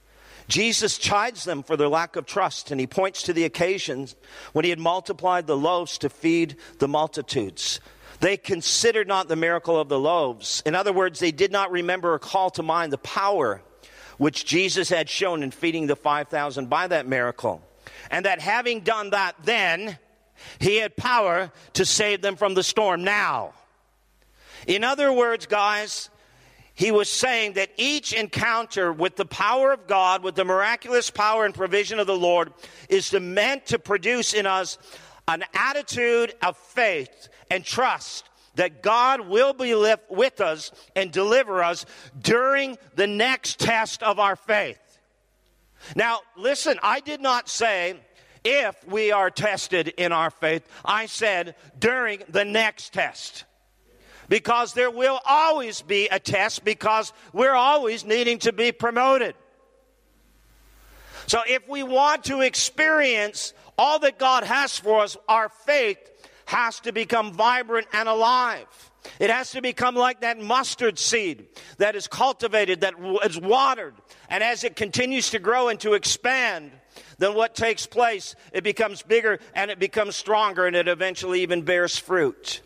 Jesus 0.49 0.99
chides 0.99 1.45
them 1.45 1.63
for 1.63 1.77
their 1.77 1.89
lack 1.89 2.17
of 2.17 2.27
trust, 2.27 2.71
and 2.71 2.79
he 2.79 2.87
points 2.87 3.23
to 3.25 3.33
the 3.33 3.45
occasions 3.45 4.15
when 4.53 4.65
he 4.65 4.71
had 4.71 4.79
multiplied 4.79 5.47
the 5.47 5.57
loaves 5.57 5.97
to 5.99 6.11
feed 6.11 6.57
the 6.79 6.89
multitudes. 6.89 7.81
They 8.21 8.37
considered 8.37 9.09
not 9.09 9.29
the 9.29 9.37
miracle 9.37 9.79
of 9.79 9.89
the 9.89 9.99
loaves. 9.99 10.63
In 10.65 10.75
other 10.75 10.93
words, 10.93 11.19
they 11.21 11.33
did 11.33 11.53
not 11.53 11.71
remember 11.71 12.15
or 12.15 12.19
call 12.19 12.51
to 12.51 12.63
mind 12.63 12.93
the 12.93 12.99
power 12.99 13.61
which 14.19 14.45
Jesus 14.45 14.89
had 14.89 15.09
shown 15.09 15.43
in 15.43 15.51
feeding 15.51 15.87
the 15.87 15.97
5,000 15.97 16.69
by 16.69 16.87
that 16.87 17.07
miracle. 17.07 17.63
And 18.11 18.25
that 18.27 18.41
having 18.41 18.81
done 18.81 19.11
that 19.11 19.35
then, 19.45 19.99
he 20.59 20.77
had 20.77 20.97
power 20.97 21.51
to 21.75 21.85
save 21.85 22.23
them 22.23 22.37
from 22.37 22.55
the 22.55 22.63
storm 22.63 23.05
now. 23.05 23.55
In 24.67 24.85
other 24.85 25.13
words, 25.13 25.47
guys, 25.47 26.11
he 26.75 26.91
was 26.91 27.09
saying 27.09 27.53
that 27.53 27.71
each 27.77 28.13
encounter 28.13 28.93
with 28.93 29.17
the 29.17 29.25
power 29.25 29.73
of 29.73 29.87
God, 29.87 30.23
with 30.23 30.35
the 30.35 30.45
miraculous 30.45 31.11
power 31.11 31.45
and 31.45 31.55
provision 31.55 32.01
of 32.01 32.07
the 32.07 32.17
Lord, 32.17 32.53
is 32.89 33.13
meant 33.13 33.67
to 33.67 33.79
produce 33.79 34.35
in 34.35 34.47
us 34.47 34.79
an 35.27 35.45
attitude 35.55 36.35
of 36.43 36.57
faith 36.57 37.29
and 37.51 37.65
trust 37.65 38.29
that 38.57 38.83
God 38.83 39.21
will 39.21 39.53
be 39.53 39.75
with 40.09 40.41
us 40.41 40.71
and 40.95 41.11
deliver 41.11 41.63
us 41.63 41.87
during 42.21 42.79
the 42.95 43.07
next 43.07 43.59
test 43.59 44.03
of 44.03 44.19
our 44.19 44.37
faith. 44.37 44.79
Now, 45.97 46.21
listen, 46.37 46.79
I 46.83 47.01
did 47.01 47.21
not 47.21 47.49
say 47.49 47.99
if 48.45 48.77
we 48.87 49.13
are 49.13 49.31
tested 49.31 49.89
in 49.89 50.13
our 50.13 50.31
faith, 50.31 50.67
I 50.85 51.07
said 51.07 51.57
during 51.79 52.23
the 52.29 52.45
next 52.45 52.93
test. 52.93 53.45
Because 54.29 54.73
there 54.73 54.91
will 54.91 55.21
always 55.27 55.83
be 55.83 56.09
a 56.09 56.19
test 56.19 56.65
because 56.65 57.13
we're 57.33 57.55
always 57.55 58.05
needing 58.05 58.39
to 58.41 58.53
be 58.53 58.73
promoted. 58.73 59.35
So 61.27 61.41
if 61.47 61.69
we 61.69 61.83
want 61.83 62.25
to 62.25 62.41
experience 62.41 63.53
all 63.79 63.99
that 64.01 64.19
God 64.19 64.45
has 64.45 64.79
for 64.79 65.01
us, 65.01 65.17
our 65.29 65.49
faith 65.49 65.99
has 66.47 66.81
to 66.81 66.93
become 66.93 67.33
vibrant 67.33 67.87
and 67.93 68.09
alive. 68.09 68.67
It 69.19 69.31
has 69.31 69.53
to 69.53 69.63
become 69.63 69.95
like 69.95 70.21
that 70.21 70.39
mustard 70.39 70.99
seed 70.99 71.47
that 71.79 71.95
is 71.95 72.07
cultivated, 72.07 72.81
that 72.83 72.95
is 73.25 73.39
watered. 73.39 73.95
And 74.29 74.43
as 74.43 74.65
it 74.65 74.77
continues 74.77 75.31
to 75.31 75.39
grow 75.39 75.69
and 75.69 75.79
to 75.81 75.95
expand, 75.95 76.73
then 77.19 77.35
what 77.35 77.55
takes 77.55 77.87
place? 77.87 78.35
It 78.53 78.65
becomes 78.65 79.03
bigger 79.03 79.39
and 79.55 79.71
it 79.71 79.79
becomes 79.79 80.17
stronger 80.17 80.67
and 80.67 80.77
it 80.77 80.89
eventually 80.89 81.43
even 81.43 81.63
bears 81.63 81.99
fruit. 81.99 82.63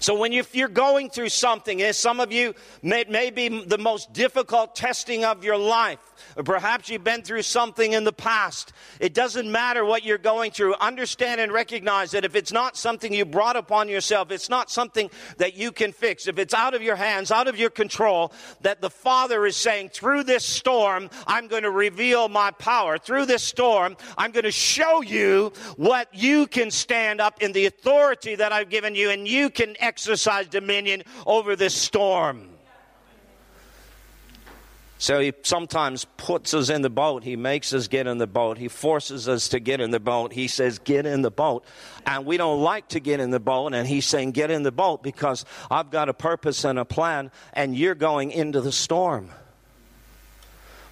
So 0.00 0.18
when 0.18 0.32
you, 0.32 0.44
you're 0.52 0.68
going 0.68 1.10
through 1.10 1.30
something, 1.30 1.82
as 1.82 1.96
some 1.96 2.20
of 2.20 2.32
you 2.32 2.54
may, 2.82 3.04
may 3.08 3.30
be 3.30 3.64
the 3.64 3.78
most 3.78 4.12
difficult 4.12 4.74
testing 4.74 5.24
of 5.24 5.44
your 5.44 5.56
life, 5.56 5.98
or 6.36 6.42
perhaps 6.42 6.88
you've 6.88 7.04
been 7.04 7.22
through 7.22 7.42
something 7.42 7.92
in 7.92 8.04
the 8.04 8.12
past. 8.12 8.72
It 9.00 9.14
doesn't 9.14 9.50
matter 9.50 9.84
what 9.84 10.04
you're 10.04 10.18
going 10.18 10.50
through. 10.50 10.74
Understand 10.74 11.40
and 11.40 11.52
recognize 11.52 12.10
that 12.12 12.24
if 12.24 12.36
it's 12.36 12.52
not 12.52 12.76
something 12.76 13.12
you 13.12 13.24
brought 13.24 13.56
upon 13.56 13.88
yourself, 13.88 14.30
it's 14.30 14.48
not 14.48 14.70
something 14.70 15.10
that 15.38 15.56
you 15.56 15.72
can 15.72 15.92
fix. 15.92 16.26
If 16.26 16.38
it's 16.38 16.54
out 16.54 16.74
of 16.74 16.82
your 16.82 16.96
hands, 16.96 17.30
out 17.30 17.48
of 17.48 17.58
your 17.58 17.70
control, 17.70 18.32
that 18.62 18.80
the 18.80 18.90
Father 18.90 19.46
is 19.46 19.56
saying, 19.56 19.90
through 19.90 20.24
this 20.24 20.44
storm, 20.44 21.10
I'm 21.26 21.48
going 21.48 21.62
to 21.62 21.70
reveal 21.70 22.28
my 22.28 22.50
power. 22.52 22.98
Through 22.98 23.26
this 23.26 23.42
storm, 23.42 23.96
I'm 24.16 24.32
going 24.32 24.44
to 24.44 24.50
show 24.50 25.02
you 25.02 25.52
what 25.76 26.08
you 26.14 26.46
can 26.46 26.70
stand 26.70 27.20
up 27.20 27.42
in 27.42 27.52
the 27.52 27.66
authority 27.66 28.34
that 28.34 28.52
I've 28.52 28.70
given 28.70 28.94
you, 28.94 29.10
and 29.10 29.26
you 29.26 29.50
can 29.50 29.76
exercise 29.86 30.48
dominion 30.48 31.04
over 31.24 31.56
this 31.56 31.74
storm. 31.74 32.50
So 34.98 35.20
he 35.20 35.34
sometimes 35.42 36.06
puts 36.16 36.54
us 36.54 36.70
in 36.70 36.80
the 36.80 36.90
boat. 36.90 37.22
He 37.22 37.36
makes 37.36 37.74
us 37.74 37.86
get 37.86 38.06
in 38.06 38.16
the 38.16 38.26
boat. 38.26 38.56
He 38.56 38.68
forces 38.68 39.28
us 39.28 39.48
to 39.48 39.60
get 39.60 39.80
in 39.80 39.90
the 39.90 40.00
boat. 40.00 40.32
He 40.32 40.48
says, 40.48 40.78
Get 40.78 41.04
in 41.04 41.20
the 41.20 41.30
boat. 41.30 41.64
And 42.06 42.24
we 42.24 42.38
don't 42.38 42.62
like 42.62 42.88
to 42.88 43.00
get 43.00 43.20
in 43.20 43.30
the 43.30 43.40
boat. 43.40 43.74
And 43.74 43.86
he's 43.86 44.06
saying, 44.06 44.30
Get 44.32 44.50
in 44.50 44.62
the 44.62 44.72
boat 44.72 45.02
because 45.02 45.44
I've 45.70 45.90
got 45.90 46.08
a 46.08 46.14
purpose 46.14 46.64
and 46.64 46.78
a 46.78 46.86
plan, 46.86 47.30
and 47.52 47.76
you're 47.76 47.94
going 47.94 48.30
into 48.30 48.62
the 48.62 48.72
storm. 48.72 49.30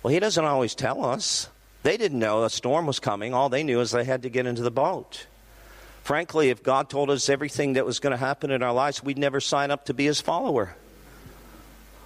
Well, 0.02 0.12
he 0.12 0.20
doesn't 0.20 0.44
always 0.44 0.74
tell 0.74 1.02
us. 1.02 1.48
They 1.82 1.96
didn't 1.96 2.18
know 2.18 2.44
a 2.44 2.50
storm 2.50 2.86
was 2.86 3.00
coming. 3.00 3.32
All 3.32 3.48
they 3.48 3.62
knew 3.62 3.80
is 3.80 3.90
they 3.90 4.04
had 4.04 4.22
to 4.22 4.28
get 4.28 4.46
into 4.46 4.62
the 4.62 4.70
boat. 4.70 5.26
Frankly, 6.04 6.50
if 6.50 6.62
God 6.62 6.90
told 6.90 7.08
us 7.08 7.30
everything 7.30 7.72
that 7.72 7.86
was 7.86 7.98
going 7.98 8.10
to 8.10 8.18
happen 8.18 8.50
in 8.50 8.62
our 8.62 8.74
lives, 8.74 9.02
we'd 9.02 9.16
never 9.16 9.40
sign 9.40 9.70
up 9.70 9.86
to 9.86 9.94
be 9.94 10.04
his 10.04 10.20
follower. 10.20 10.76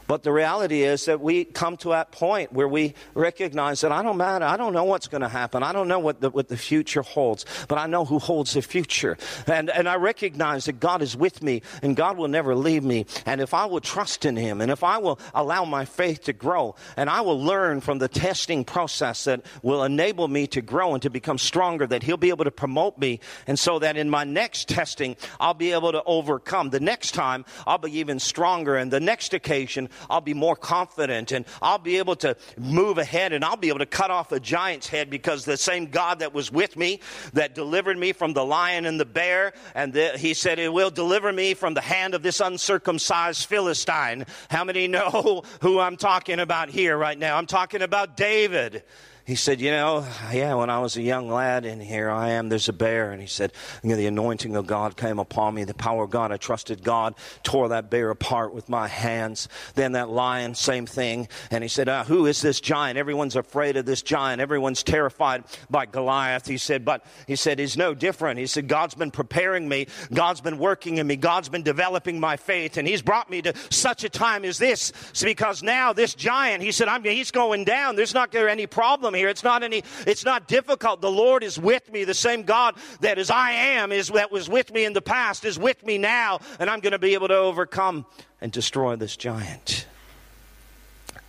But 0.09 0.23
the 0.23 0.33
reality 0.33 0.85
is 0.85 1.05
that 1.05 1.21
we 1.21 1.45
come 1.45 1.77
to 1.79 1.91
that 1.91 2.13
point 2.13 2.51
where 2.51 2.67
we 2.67 2.95
recognize 3.15 3.83
that 3.83 3.93
I 3.93 4.03
don't 4.03 4.17
matter. 4.17 4.47
I 4.47 4.57
don't 4.57 4.73
know 4.73 4.85
what's 4.85 5.07
going 5.07 5.21
to 5.21 5.29
happen. 5.29 5.63
I 5.63 5.73
don't 5.73 5.87
know 5.87 5.99
what 5.99 6.23
the, 6.23 6.31
what 6.31 6.49
the 6.49 6.57
future 6.57 7.03
holds, 7.03 7.45
but 7.69 7.77
I 7.77 7.87
know 7.87 8.07
who 8.07 8.19
holds 8.19 8.55
the 8.55 8.63
future. 8.63 9.19
And, 9.47 9.69
and 9.69 9.87
I 9.87 9.97
recognize 9.97 10.65
that 10.65 10.81
God 10.81 11.03
is 11.03 11.15
with 11.15 11.43
me 11.43 11.61
and 11.83 11.95
God 11.95 12.17
will 12.17 12.27
never 12.27 12.55
leave 12.55 12.83
me. 12.83 13.05
And 13.27 13.43
if 13.43 13.53
I 13.53 13.67
will 13.67 13.83
trust 13.83 14.25
in 14.25 14.35
Him 14.35 14.63
and 14.63 14.71
if 14.71 14.83
I 14.83 14.97
will 14.97 15.21
allow 15.35 15.67
my 15.67 15.85
faith 15.85 16.25
to 16.25 16.33
grow 16.33 16.75
and 16.97 17.11
I 17.11 17.21
will 17.21 17.41
learn 17.41 17.83
from 17.83 17.99
the 17.99 18.09
testing 18.09 18.65
process 18.65 19.25
that 19.25 19.45
will 19.63 19.85
enable 19.85 20.27
me 20.27 20.47
to 20.49 20.63
grow 20.63 20.95
and 20.95 21.03
to 21.03 21.11
become 21.11 21.37
stronger, 21.37 21.87
that 21.87 22.03
He'll 22.03 22.17
be 22.17 22.31
able 22.31 22.47
to 22.47 22.51
promote 22.51 22.97
me. 22.97 23.21
And 23.47 23.59
so 23.59 23.79
that 23.81 23.99
in 23.99 24.09
my 24.09 24.25
next 24.25 24.69
testing, 24.69 25.17
I'll 25.39 25.53
be 25.53 25.73
able 25.73 25.93
to 25.93 26.03
overcome. 26.05 26.71
The 26.71 26.81
next 26.81 27.13
time, 27.13 27.45
I'll 27.67 27.77
be 27.77 27.99
even 27.99 28.19
stronger. 28.19 28.77
And 28.77 28.91
the 28.91 29.01
next 29.01 29.35
occasion, 29.35 29.91
I'll 30.09 30.21
be 30.21 30.35
more 30.35 30.57
confident 30.57 31.33
and 31.33 31.45
I'll 31.63 31.79
be 31.79 31.99
able 31.99 32.17
to 32.17 32.37
move 32.57 32.99
ahead 32.99 33.33
and 33.33 33.45
I'll 33.45 33.57
be 33.57 33.69
able 33.69 33.79
to 33.81 33.87
cut 33.87 34.11
off 34.11 34.33
a 34.33 34.41
giant's 34.41 34.89
head 34.89 35.11
because 35.11 35.45
the 35.45 35.57
same 35.57 35.87
God 35.87 36.21
that 36.21 36.35
was 36.35 36.51
with 36.51 36.77
me, 36.77 37.01
that 37.33 37.55
delivered 37.55 37.99
me 37.99 38.13
from 38.13 38.33
the 38.33 38.45
lion 38.45 38.87
and 38.87 38.99
the 38.99 39.05
bear, 39.05 39.53
and 39.75 39.93
the, 39.93 40.17
he 40.19 40.35
said, 40.35 40.59
It 40.59 40.73
will 40.73 40.91
deliver 40.91 41.33
me 41.33 41.55
from 41.55 41.75
the 41.75 41.81
hand 41.81 42.15
of 42.15 42.23
this 42.23 42.41
uncircumcised 42.41 43.47
Philistine. 43.47 44.27
How 44.51 44.65
many 44.65 44.89
know 44.89 45.43
who 45.61 45.79
I'm 45.79 45.97
talking 45.97 46.41
about 46.41 46.69
here 46.69 46.97
right 46.97 47.19
now? 47.19 47.37
I'm 47.37 47.47
talking 47.47 47.83
about 47.83 48.17
David 48.17 48.83
he 49.29 49.35
said, 49.35 49.61
You 49.61 49.71
know, 49.71 50.07
yeah, 50.33 50.55
when 50.55 50.71
I 50.71 50.79
was 50.79 50.97
a 50.97 51.03
young 51.03 51.29
lad, 51.29 51.67
and 51.67 51.83
here 51.83 52.09
I 52.09 52.31
am, 52.31 52.49
there's 52.49 52.71
a 52.71 52.73
bear. 52.73 53.13
And 53.13 53.21
he 53.21 53.27
said, 53.27 53.53
you 53.83 53.91
know, 53.91 53.97
The 53.97 54.07
anointing 54.07 54.57
of 54.57 54.67
God 54.67 54.97
came 54.97 55.19
upon 55.19 55.55
me, 55.55 55.65
the 55.65 55.75
power 55.75 56.05
of 56.05 56.09
God. 56.11 56.33
I 56.33 56.39
trusted 56.39 56.83
God, 56.83 57.15
tore 57.43 57.69
that 57.69 57.91
bear 57.91 58.09
apart 58.09 58.55
with 58.55 58.71
my 58.71 58.89
hands. 58.89 59.51
Then 59.75 59.93
that 59.93 60.09
lion, 60.09 60.55
same 60.55 60.87
thing. 60.87 61.29
And 61.51 61.63
he 61.63 61.69
said, 61.69 61.91
uh, 61.91 62.05
Who 62.05 62.25
is 62.25 62.41
this 62.41 62.59
giant? 62.59 62.97
Everyone's 62.97 63.37
afraid 63.37 63.77
of 63.77 63.85
this 63.85 64.01
giant. 64.01 64.41
Everyone's 64.41 64.83
terrified 64.83 65.45
by 65.69 65.85
Goliath. 65.85 66.47
He 66.47 66.57
said, 66.57 66.87
But 66.87 67.05
he 67.27 67.37
said, 67.37 67.59
He's 67.59 67.77
no 67.77 67.93
different. 67.93 68.41
He 68.41 68.47
said, 68.47 68.67
God's 68.67 68.95
been 68.95 69.11
preparing 69.11 69.69
me, 69.69 69.89
God's 70.11 70.41
been 70.41 70.57
working 70.57 70.97
in 70.97 71.07
me, 71.07 71.17
God's 71.17 71.51
been 71.51 71.63
developing 71.63 72.19
my 72.19 72.39
faith, 72.39 72.79
and 72.79 72.89
He's 72.89 73.03
brought 73.03 73.29
me 73.29 73.43
to 73.43 73.53
such 73.69 74.05
a 74.05 74.09
time 74.09 74.47
as 74.47 74.57
this. 74.57 74.91
It's 75.11 75.23
because 75.23 75.63
now 75.63 75.93
this 75.93 76.15
giant, 76.15 76.63
he 76.63 76.73
said, 76.73 76.89
I'm, 76.89 77.05
He's 77.05 77.31
going 77.31 77.65
down. 77.65 77.95
There's 77.95 78.15
not 78.15 78.35
any 78.35 78.67
problem 78.67 79.18
here. 79.19 79.29
It's 79.29 79.45
not 79.45 79.63
any, 79.63 79.85
it's 80.07 80.25
not 80.25 80.49
difficult. 80.49 81.01
The 81.01 81.11
Lord 81.11 81.43
is 81.43 81.59
with 81.59 81.93
me. 81.93 82.05
The 82.05 82.15
same 82.15 82.45
God 82.45 82.77
that 83.01 83.19
is 83.19 83.31
I 83.31 83.53
am 83.53 83.93
is 83.93 84.09
that 84.09 84.33
was 84.33 84.49
with 84.49 84.73
me 84.73 84.85
in 84.85 84.93
the 84.93 85.03
past 85.03 85.45
is 85.45 85.59
with 85.59 85.85
me 85.85 85.99
now, 85.99 86.41
and 86.59 86.71
I'm 86.71 86.81
going 86.81 86.93
to 86.93 86.99
be 86.99 87.15
able 87.15 87.29
to 87.29 87.37
overcome 87.37 88.07
and 88.41 88.51
destroy 88.51 88.97
this 88.97 89.17
giant. 89.17 89.87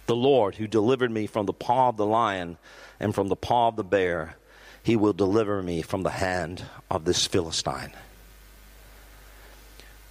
The 0.06 0.16
Lord 0.16 0.56
who 0.56 0.68
delivered 0.68 1.12
me 1.12 1.28
from 1.28 1.46
the 1.46 1.54
paw 1.54 1.90
of 1.90 1.98
the 1.98 2.06
lion 2.06 2.58
and 3.00 3.14
from 3.14 3.28
the 3.28 3.36
paw 3.36 3.68
of 3.68 3.76
the 3.76 3.84
bear, 3.84 4.36
he 4.82 4.96
will 4.96 5.14
deliver 5.14 5.62
me 5.62 5.82
from 5.82 6.04
the 6.04 6.10
hand 6.10 6.64
of 6.90 7.06
this 7.06 7.28
Philistine. 7.28 7.94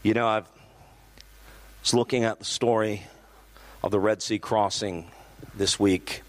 You 0.02 0.14
know, 0.14 0.26
I 0.26 0.42
was 1.82 1.94
looking 1.94 2.24
at 2.24 2.38
the 2.38 2.44
story 2.44 3.02
of 3.82 3.90
the 3.90 3.98
Red 3.98 4.22
Sea 4.22 4.38
crossing 4.38 5.10
this 5.54 5.78
week. 5.78 6.22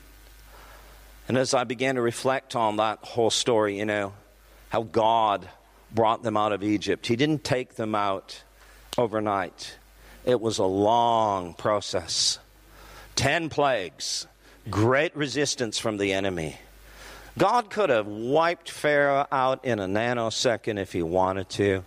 And 1.29 1.37
as 1.37 1.53
I 1.53 1.63
began 1.63 1.95
to 1.95 2.01
reflect 2.01 2.55
on 2.55 2.77
that 2.77 2.99
whole 3.03 3.29
story, 3.29 3.77
you 3.77 3.85
know, 3.85 4.13
how 4.69 4.81
God 4.81 5.47
brought 5.93 6.23
them 6.23 6.35
out 6.35 6.51
of 6.51 6.63
Egypt, 6.63 7.05
He 7.05 7.15
didn't 7.15 7.43
take 7.43 7.75
them 7.75 7.93
out 7.93 8.43
overnight. 8.97 9.77
It 10.25 10.41
was 10.41 10.57
a 10.57 10.65
long 10.65 11.53
process. 11.53 12.39
Ten 13.15 13.49
plagues, 13.49 14.25
great 14.71 15.15
resistance 15.15 15.77
from 15.77 15.97
the 15.97 16.13
enemy. 16.13 16.57
God 17.37 17.69
could 17.69 17.89
have 17.89 18.07
wiped 18.07 18.69
Pharaoh 18.69 19.27
out 19.31 19.63
in 19.63 19.79
a 19.79 19.87
nanosecond 19.87 20.79
if 20.79 20.91
he 20.91 21.03
wanted 21.03 21.47
to. 21.51 21.85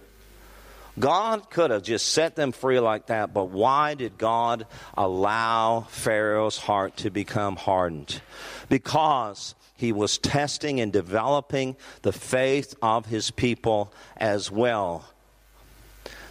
God 0.98 1.48
could 1.48 1.70
have 1.70 1.82
just 1.82 2.08
set 2.08 2.36
them 2.36 2.52
free 2.52 2.78
like 2.78 3.06
that, 3.06 3.32
but 3.32 3.46
why 3.46 3.94
did 3.94 4.18
God 4.18 4.66
allow 4.96 5.86
Pharaoh's 5.88 6.58
heart 6.58 6.98
to 6.98 7.10
become 7.10 7.56
hardened? 7.56 8.20
Because 8.68 9.54
he 9.74 9.90
was 9.90 10.18
testing 10.18 10.80
and 10.80 10.92
developing 10.92 11.76
the 12.02 12.12
faith 12.12 12.74
of 12.82 13.06
his 13.06 13.30
people 13.30 13.92
as 14.16 14.50
well. 14.50 15.06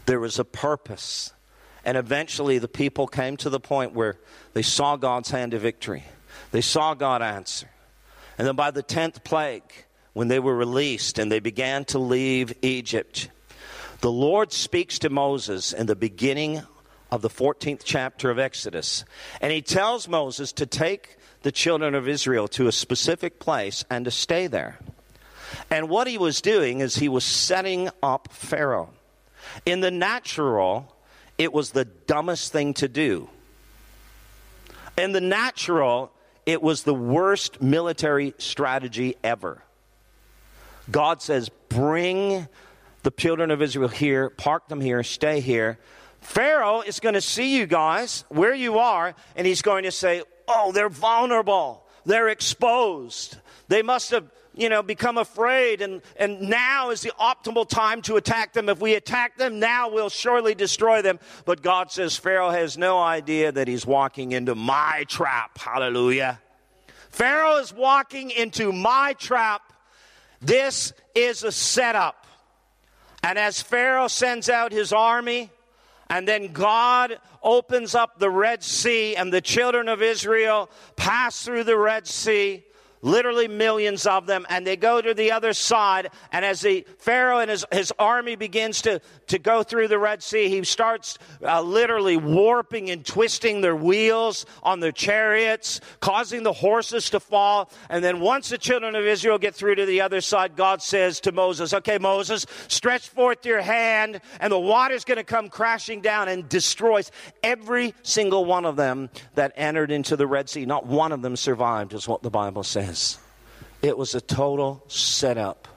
There 0.06 0.20
was 0.20 0.40
a 0.40 0.46
purpose. 0.46 1.34
And 1.84 1.98
eventually, 1.98 2.60
the 2.60 2.68
people 2.68 3.08
came 3.08 3.38
to 3.38 3.50
the 3.50 3.60
point 3.60 3.94
where 3.94 4.18
they 4.54 4.62
saw 4.62 4.96
God's 4.96 5.32
hand 5.32 5.56
of 5.56 5.64
victory. 5.64 6.04
They 6.52 6.62
saw 6.62 6.94
God 6.94 7.24
answer. 7.24 7.70
And 8.38 8.48
then 8.48 8.56
by 8.56 8.72
the 8.72 8.84
10th 8.84 9.24
plague, 9.24 9.64
when 10.14 10.28
they 10.28 10.40
were 10.40 10.56
released 10.56 11.18
and 11.18 11.32
they 11.32 11.40
began 11.40 11.86
to 11.86 12.00
leave 12.00 12.54
Egypt, 12.62 13.30
the 14.02 14.12
Lord 14.12 14.52
speaks 14.52 15.00
to 15.00 15.10
Moses 15.10 15.74
in 15.74 15.86
the 15.86 15.96
beginning 15.96 16.64
of 17.12 17.22
the 17.22 17.30
14th 17.30 17.82
chapter 17.84 18.32
of 18.32 18.40
Exodus, 18.40 19.06
and 19.40 19.52
he 19.52 19.62
tells 19.62 20.08
Moses 20.08 20.52
to 20.54 20.66
take 20.66 21.18
the 21.44 21.52
children 21.52 21.94
of 21.94 22.08
Israel 22.08 22.48
to 22.50 22.68
a 22.68 22.72
specific 22.72 23.40
place 23.40 23.86
and 23.90 24.06
to 24.06 24.12
stay 24.12 24.48
there. 24.48 24.80
And 25.70 25.90
what 25.90 26.08
he 26.08 26.18
was 26.18 26.42
doing 26.42 26.80
is 26.80 26.96
he 26.96 27.10
was 27.10 27.24
setting 27.24 27.90
up 28.02 28.30
Pharaoh. 28.32 28.90
In 29.66 29.82
the 29.82 29.92
natural, 29.92 30.96
it 31.38 31.54
was 31.54 31.72
the 31.72 31.86
dumbest 31.86 32.52
thing 32.52 32.74
to 32.76 32.88
do. 32.88 33.30
In 34.98 35.12
the 35.12 35.22
natural, 35.22 36.12
it 36.46 36.62
was 36.62 36.84
the 36.84 36.94
worst 36.94 37.62
military 37.62 38.34
strategy 38.38 39.16
ever. 39.24 39.62
God 40.90 41.22
says, 41.22 41.50
Bring 41.70 42.48
the 43.04 43.12
children 43.12 43.52
of 43.52 43.62
Israel 43.62 43.90
here, 43.90 44.30
park 44.30 44.68
them 44.68 44.82
here, 44.82 45.04
stay 45.04 45.40
here. 45.40 45.80
Pharaoh 46.22 46.82
is 46.82 47.00
going 47.00 47.16
to 47.16 47.22
see 47.22 47.58
you 47.58 47.66
guys 47.66 48.26
where 48.30 48.54
you 48.54 48.78
are, 48.78 49.16
and 49.36 49.48
he's 49.48 49.62
going 49.62 49.84
to 49.84 49.92
say, 49.92 50.24
Oh, 50.48 50.72
they're 50.72 50.90
vulnerable. 50.90 51.86
They're 52.06 52.30
exposed. 52.30 53.38
They 53.68 53.82
must 53.82 54.12
have, 54.12 54.30
you 54.54 54.70
know, 54.70 54.84
become 54.84 55.18
afraid, 55.18 55.82
and, 55.82 56.02
and 56.18 56.42
now 56.42 56.90
is 56.90 57.02
the 57.02 57.14
optimal 57.20 57.68
time 57.68 58.02
to 58.04 58.18
attack 58.18 58.54
them. 58.54 58.68
If 58.70 58.82
we 58.82 58.96
attack 58.96 59.38
them 59.38 59.60
now, 59.60 59.90
we'll 59.90 60.10
surely 60.10 60.56
destroy 60.56 61.02
them. 61.02 61.20
But 61.46 61.62
God 61.62 61.92
says 61.92 62.18
Pharaoh 62.18 62.50
has 62.50 62.78
no 62.78 63.00
idea 63.00 63.52
that 63.52 63.68
he's 63.68 63.86
walking 63.86 64.32
into 64.32 64.56
my 64.56 65.06
trap. 65.08 65.58
Hallelujah. 65.58 66.42
Pharaoh 67.10 67.58
is 67.58 67.74
walking 67.74 68.32
into 68.32 68.72
my 68.72 69.14
trap. 69.14 69.62
This 70.42 70.92
is 71.14 71.44
a 71.44 71.52
setup. 71.52 72.21
And 73.24 73.38
as 73.38 73.62
Pharaoh 73.62 74.08
sends 74.08 74.50
out 74.50 74.72
his 74.72 74.92
army, 74.92 75.50
and 76.10 76.28
then 76.28 76.52
God 76.52 77.20
opens 77.42 77.96
up 77.96 78.20
the 78.20 78.30
Red 78.30 78.64
Sea, 78.64 79.16
and 79.16 79.32
the 79.32 79.42
children 79.42 79.88
of 79.88 80.02
Israel 80.02 80.70
pass 80.96 81.44
through 81.44 81.64
the 81.64 81.78
Red 81.78 82.08
Sea 82.08 82.64
literally 83.02 83.48
millions 83.48 84.06
of 84.06 84.28
them, 84.28 84.46
and 84.50 84.66
they 84.66 84.76
go 84.76 85.02
to 85.02 85.14
the 85.14 85.32
other 85.32 85.54
side. 85.54 86.10
And 86.32 86.46
as 86.46 86.62
the 86.62 86.86
Pharaoh 87.00 87.40
and 87.40 87.50
his, 87.50 87.66
his 87.72 87.94
army 87.98 88.36
begins 88.36 88.82
to, 88.84 89.02
to 89.28 89.40
go 89.40 89.64
through 89.64 89.88
the 89.88 90.00
Red 90.00 90.22
Sea, 90.24 90.50
he 90.50 90.64
starts 90.64 91.18
uh, 91.44 91.62
literally 91.62 92.18
warping 92.18 92.90
and 92.90 93.06
twisting 93.06 93.62
their 93.62 93.76
wheels 93.76 94.46
on 94.64 94.80
their 94.80 94.92
chariots, 94.92 95.82
causing 96.00 96.44
the 96.44 96.54
horses 96.54 97.10
to 97.12 97.20
fall. 97.20 97.72
And 97.90 98.04
then 98.04 98.20
once 98.20 98.50
the 98.50 98.58
children 98.58 98.96
of 98.96 99.06
Israel 99.06 99.38
get 99.38 99.56
through 99.56 99.76
to 99.76 99.86
the 99.86 100.02
other 100.02 100.22
side, 100.22 100.56
God 100.56 100.82
says 100.82 101.20
to 101.22 101.32
Moses, 101.32 101.74
Okay, 101.74 101.98
Moses, 101.98 102.46
stretch 102.68 103.10
forth 103.10 103.46
your 103.46 103.62
hand, 103.62 104.22
and 104.40 104.52
the 104.52 104.60
water's 104.60 105.06
going 105.06 105.18
to 105.18 105.24
come 105.24 105.50
crashing 105.50 106.02
down 106.02 106.28
and 106.28 106.48
destroys 106.48 107.12
every 107.44 107.94
single 108.04 108.46
one 108.46 108.66
of 108.66 108.76
them 108.76 109.10
that 109.36 109.54
entered 109.56 109.92
into 109.92 110.16
the 110.16 110.28
Red 110.28 110.50
Sea. 110.50 110.66
Not 110.66 110.86
one 110.86 111.12
of 111.12 111.22
them 111.22 111.36
survived, 111.36 111.94
is 111.94 112.08
what 112.08 112.22
the 112.22 112.30
Bible 112.30 112.64
says 112.64 112.91
It 113.82 113.98
was 113.98 114.16
a 114.16 114.22
total 114.22 114.84
setup. 114.88 115.68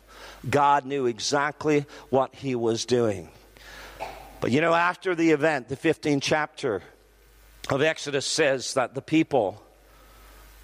God 0.48 0.84
knew 0.84 1.06
exactly 1.06 1.86
what 2.10 2.34
he 2.34 2.54
was 2.54 2.84
doing. 2.84 3.30
But 4.40 4.50
you 4.50 4.60
know, 4.60 4.74
after 4.74 5.14
the 5.14 5.30
event, 5.30 5.68
the 5.68 5.76
15th 5.76 6.20
chapter 6.22 6.82
of 7.70 7.80
Exodus 7.80 8.26
says 8.26 8.74
that 8.74 8.94
the 8.94 9.00
people 9.00 9.62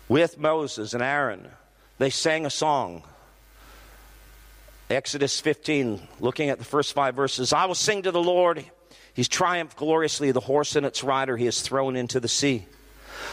with 0.09 0.39
Moses 0.39 0.93
and 0.93 1.03
Aaron, 1.03 1.49
they 1.99 2.11
sang 2.11 2.45
a 2.45 2.51
song. 2.51 3.05
Exodus 4.91 5.41
15, 5.41 6.01
looking 6.19 6.51
at 6.51 6.59
the 6.59 6.65
first 6.65 6.93
five 6.93 7.15
verses 7.15 7.53
I 7.53 7.65
will 7.67 7.75
sing 7.75 8.03
to 8.03 8.11
the 8.11 8.23
Lord. 8.23 8.65
He's 9.15 9.29
triumphed 9.29 9.77
gloriously. 9.77 10.33
The 10.33 10.41
horse 10.41 10.77
and 10.77 10.85
its 10.85 11.03
rider 11.05 11.37
he 11.37 11.45
has 11.47 11.63
thrown 11.63 11.97
into 11.97 12.21
the 12.21 12.29
sea. 12.29 12.67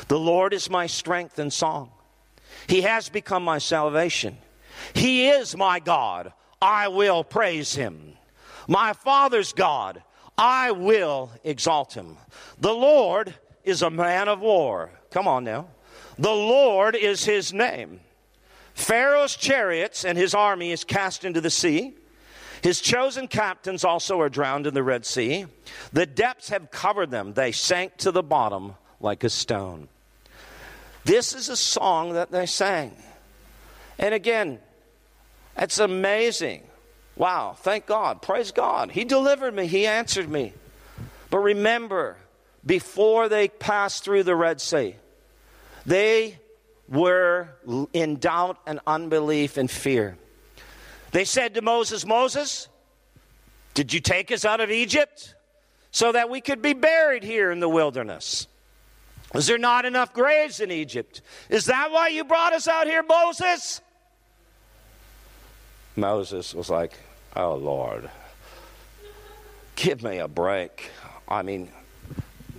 The 0.08 0.20
Lord 0.20 0.54
is 0.54 0.70
my 0.70 0.88
strength 0.88 1.40
and 1.40 1.52
song. 1.52 1.92
He 2.68 2.82
has 2.82 3.10
become 3.10 3.44
my 3.44 3.58
salvation. 3.58 4.38
He 4.94 5.30
is 5.30 5.56
my 5.56 5.80
God. 5.80 6.34
I 6.62 6.88
will 6.90 7.24
praise 7.24 7.74
him. 7.76 8.14
My 8.68 8.94
Father's 8.94 9.54
God. 9.54 10.04
I 10.38 10.72
will 10.72 11.32
exalt 11.44 11.94
him. 11.94 12.18
The 12.60 12.74
Lord 12.74 13.34
is 13.64 13.82
a 13.82 13.90
man 13.90 14.28
of 14.28 14.40
war. 14.40 14.92
Come 15.10 15.28
on 15.28 15.44
now. 15.44 15.70
The 16.20 16.30
Lord 16.30 16.96
is 16.96 17.24
his 17.24 17.54
name. 17.54 18.02
Pharaoh's 18.74 19.36
chariots 19.36 20.06
and 20.06 20.18
his 20.18 20.36
army 20.36 20.72
is 20.72 20.84
cast 20.84 21.26
into 21.26 21.42
the 21.42 21.50
sea. 21.50 21.96
His 22.62 22.82
chosen 22.82 23.28
captains 23.28 23.84
also 23.84 24.20
are 24.20 24.30
drowned 24.30 24.68
in 24.68 24.74
the 24.74 24.84
Red 24.84 25.06
Sea. 25.06 25.46
The 25.94 26.06
depths 26.06 26.50
have 26.50 26.70
covered 26.70 27.12
them. 27.12 27.34
They 27.34 27.52
sank 27.52 27.98
to 27.98 28.12
the 28.12 28.24
bottom 28.24 28.76
like 29.00 29.24
a 29.24 29.30
stone. 29.30 29.90
This 31.08 31.34
is 31.34 31.48
a 31.48 31.56
song 31.56 32.14
that 32.16 32.32
they 32.32 32.46
sang. 32.46 32.92
And 33.98 34.14
again, 34.14 34.60
it's 35.58 35.80
amazing. 35.80 36.64
Wow, 37.16 37.56
thank 37.58 37.86
God. 37.86 38.22
Praise 38.22 38.52
God. 38.52 38.92
He 38.92 39.06
delivered 39.06 39.54
me, 39.54 39.68
He 39.68 39.88
answered 39.88 40.30
me. 40.30 40.52
But 41.30 41.40
remember, 41.40 42.18
before 42.66 43.30
they 43.30 43.48
passed 43.48 44.04
through 44.04 44.24
the 44.24 44.36
Red 44.36 44.60
Sea, 44.60 44.98
they 45.86 46.40
were 46.90 47.56
in 47.94 48.18
doubt 48.18 48.60
and 48.68 48.82
unbelief 48.86 49.56
and 49.56 49.72
fear. 49.72 50.18
They 51.12 51.24
said 51.24 51.54
to 51.54 51.62
Moses, 51.62 52.06
Moses, 52.06 52.68
did 53.74 53.94
you 53.94 54.02
take 54.02 54.30
us 54.30 54.44
out 54.44 54.60
of 54.60 54.72
Egypt 54.72 55.36
so 55.90 56.12
that 56.12 56.30
we 56.30 56.42
could 56.42 56.62
be 56.62 56.74
buried 56.74 57.24
here 57.24 57.50
in 57.50 57.62
the 57.62 57.70
wilderness? 57.70 58.46
Was 59.34 59.48
there 59.48 59.58
not 59.58 59.86
enough 59.86 60.14
graves 60.14 60.60
in 60.60 60.72
Egypt? 60.72 61.22
Is 61.50 61.66
that 61.66 61.92
why 61.92 62.08
you 62.08 62.24
brought 62.24 62.54
us 62.54 62.68
out 62.68 62.88
here, 62.88 63.04
Moses? 63.04 63.82
Moses 65.96 66.54
was 66.54 66.70
like, 66.70 66.94
Oh 67.36 67.56
Lord, 67.56 68.10
give 69.76 70.02
me 70.02 70.20
a 70.20 70.28
break. 70.28 70.90
I 71.28 71.42
mean, 71.42 71.70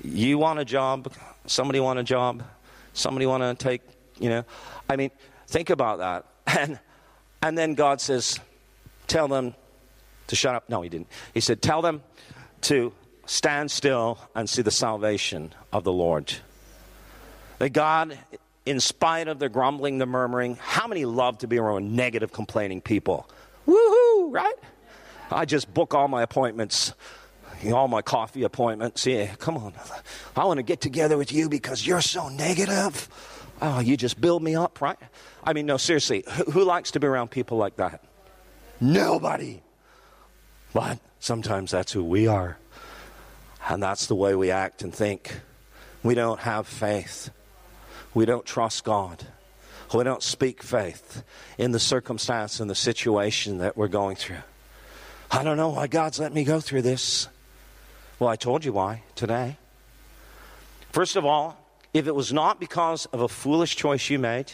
you 0.05 0.39
want 0.39 0.59
a 0.59 0.65
job? 0.65 1.13
Somebody 1.47 1.81
want 1.81 1.99
a 1.99 2.05
job? 2.05 2.43
Somebody 2.93 3.27
want 3.27 3.43
to 3.43 3.55
take, 3.55 3.81
you 4.19 4.29
know? 4.29 4.45
I 4.89 4.97
mean, 4.97 5.11
think 5.47 5.71
about 5.71 5.99
that. 5.99 6.25
And, 6.59 6.81
and 7.43 7.59
then 7.59 7.75
God 7.75 8.01
says, 8.01 8.41
Tell 9.07 9.29
them 9.29 9.55
to 10.27 10.37
shut 10.37 10.55
up. 10.55 10.69
No, 10.69 10.83
he 10.83 10.89
didn't. 10.89 11.09
He 11.35 11.41
said, 11.41 11.61
Tell 11.61 11.83
them 11.83 12.03
to 12.63 12.93
stand 13.27 13.71
still 13.71 14.19
and 14.35 14.49
see 14.49 14.63
the 14.63 14.71
salvation 14.71 15.55
of 15.73 15.85
the 15.85 15.93
Lord. 15.93 16.33
That 17.59 17.71
God, 17.71 18.17
in 18.65 18.81
spite 18.81 19.29
of 19.29 19.39
the 19.39 19.49
grumbling, 19.49 19.99
the 19.99 20.07
murmuring, 20.07 20.57
how 20.61 20.87
many 20.87 21.05
love 21.05 21.39
to 21.39 21.49
be 21.49 21.59
around 21.59 21.95
negative, 21.95 22.33
complaining 22.33 22.81
people? 22.81 23.29
Woohoo, 23.67 24.33
right? 24.33 24.55
I 25.31 25.45
just 25.45 25.73
book 25.75 25.95
all 25.95 26.09
my 26.09 26.23
appointments, 26.23 26.95
all 27.73 27.89
my 27.89 28.03
coffee 28.03 28.45
appointments. 28.45 29.07
Yeah, 29.07 29.35
come 29.37 29.57
on. 29.57 29.75
I 30.37 30.45
want 30.45 30.59
to 30.59 30.63
get 30.63 30.81
together 30.81 31.19
with 31.19 31.33
you 31.33 31.49
because 31.49 31.87
you're 31.87 32.01
so 32.01 32.29
negative. 32.29 33.09
Oh, 33.61 33.81
you 33.81 33.97
just 33.97 34.21
build 34.21 34.43
me 34.43 34.55
up, 34.55 34.81
right? 34.81 34.99
I 35.43 35.53
mean, 35.53 35.67
no, 35.67 35.77
seriously, 35.77 36.25
who, 36.29 36.45
who 36.45 36.65
likes 36.65 36.93
to 36.93 37.01
be 37.01 37.07
around 37.07 37.31
people 37.31 37.59
like 37.59 37.77
that? 37.77 38.05
Nobody. 38.81 39.63
But 40.73 40.99
sometimes 41.19 41.73
that's 41.73 41.91
who 41.91 42.05
we 42.05 42.29
are. 42.29 42.59
And 43.69 43.83
that's 43.83 44.07
the 44.07 44.15
way 44.15 44.35
we 44.35 44.51
act 44.51 44.83
and 44.83 44.95
think. 44.95 45.41
We 46.03 46.15
don't 46.15 46.41
have 46.41 46.69
faith. 46.69 47.31
We 48.19 48.27
don't 48.27 48.45
trust 48.45 48.83
God. 48.83 49.25
We 49.95 50.03
don't 50.03 50.25
speak 50.25 50.61
faith 50.61 51.23
in 51.57 51.71
the 51.71 51.79
circumstance 51.79 52.59
and 52.59 52.69
the 52.69 52.75
situation 52.75 53.59
that 53.59 53.77
we're 53.77 53.87
going 53.87 54.17
through. 54.17 54.43
I 55.31 55.45
don't 55.45 55.57
know 55.57 55.69
why 55.69 55.87
God's 55.87 56.19
let 56.19 56.35
me 56.35 56.43
go 56.43 56.59
through 56.59 56.83
this. 56.83 57.29
Well, 58.19 58.29
I 58.29 58.35
told 58.35 58.65
you 58.65 58.73
why 58.73 59.05
today. 59.15 59.57
First 60.91 61.15
of 61.15 61.25
all, 61.25 61.65
if 61.95 62.09
it 62.09 62.15
was 62.17 62.33
not 62.33 62.59
because 62.59 63.07
of 63.07 63.21
a 63.21 63.29
foolish 63.29 63.77
choice 63.77 64.11
you 64.11 64.19
made, 64.19 64.51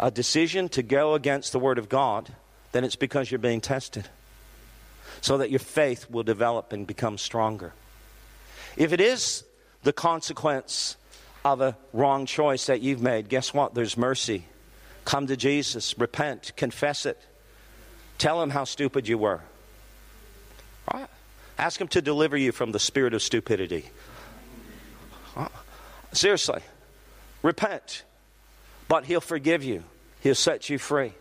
a 0.00 0.10
decision 0.10 0.68
to 0.70 0.82
go 0.82 1.14
against 1.14 1.52
the 1.52 1.60
Word 1.60 1.78
of 1.78 1.88
God, 1.88 2.34
then 2.72 2.82
it's 2.82 2.96
because 2.96 3.30
you're 3.30 3.38
being 3.38 3.60
tested 3.60 4.08
so 5.20 5.38
that 5.38 5.50
your 5.50 5.60
faith 5.60 6.10
will 6.10 6.24
develop 6.24 6.72
and 6.72 6.88
become 6.88 7.18
stronger. 7.18 7.72
If 8.76 8.92
it 8.92 9.00
is 9.00 9.44
the 9.84 9.92
consequence 9.92 10.96
of 11.44 11.60
a 11.60 11.76
wrong 11.92 12.26
choice 12.26 12.66
that 12.66 12.80
you've 12.80 13.00
made, 13.02 13.28
guess 13.28 13.54
what? 13.54 13.74
There's 13.74 13.96
mercy. 13.96 14.44
Come 15.04 15.26
to 15.28 15.36
Jesus, 15.36 15.98
repent, 15.98 16.52
confess 16.56 17.06
it. 17.06 17.18
Tell 18.18 18.42
him 18.42 18.50
how 18.50 18.64
stupid 18.64 19.08
you 19.08 19.16
were. 19.16 19.40
Right? 20.92 21.08
Ask 21.58 21.80
him 21.80 21.88
to 21.88 22.02
deliver 22.02 22.36
you 22.36 22.52
from 22.52 22.72
the 22.72 22.78
spirit 22.78 23.14
of 23.14 23.22
stupidity. 23.22 23.86
Seriously, 26.12 26.60
repent. 27.42 28.04
But 28.88 29.04
he'll 29.04 29.20
forgive 29.20 29.62
you, 29.62 29.84
he'll 30.20 30.34
set 30.34 30.68
you 30.68 30.78
free, 30.78 31.12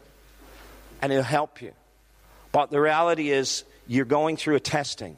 and 1.02 1.12
he'll 1.12 1.22
help 1.22 1.62
you. 1.62 1.74
But 2.52 2.72
the 2.72 2.82
reality 2.82 3.30
is, 3.30 3.64
you're 3.88 4.06
going 4.06 4.38
through 4.38 4.56
a 4.56 4.60
testing. 4.60 5.18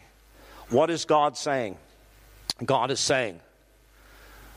What 0.69 0.89
is 0.89 1.05
God 1.05 1.37
saying? 1.37 1.77
God 2.63 2.91
is 2.91 2.99
saying, 2.99 3.39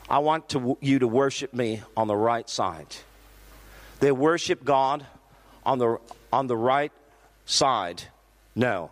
I 0.09 0.19
want 0.19 0.49
to, 0.49 0.77
you 0.81 0.99
to 0.99 1.07
worship 1.07 1.53
me 1.53 1.81
on 1.97 2.07
the 2.07 2.15
right 2.15 2.49
side. 2.49 2.95
They 3.99 4.11
worship 4.11 4.63
God 4.63 5.05
on 5.65 5.79
the, 5.79 5.97
on 6.31 6.47
the 6.47 6.57
right 6.57 6.91
side. 7.45 8.03
No, 8.55 8.91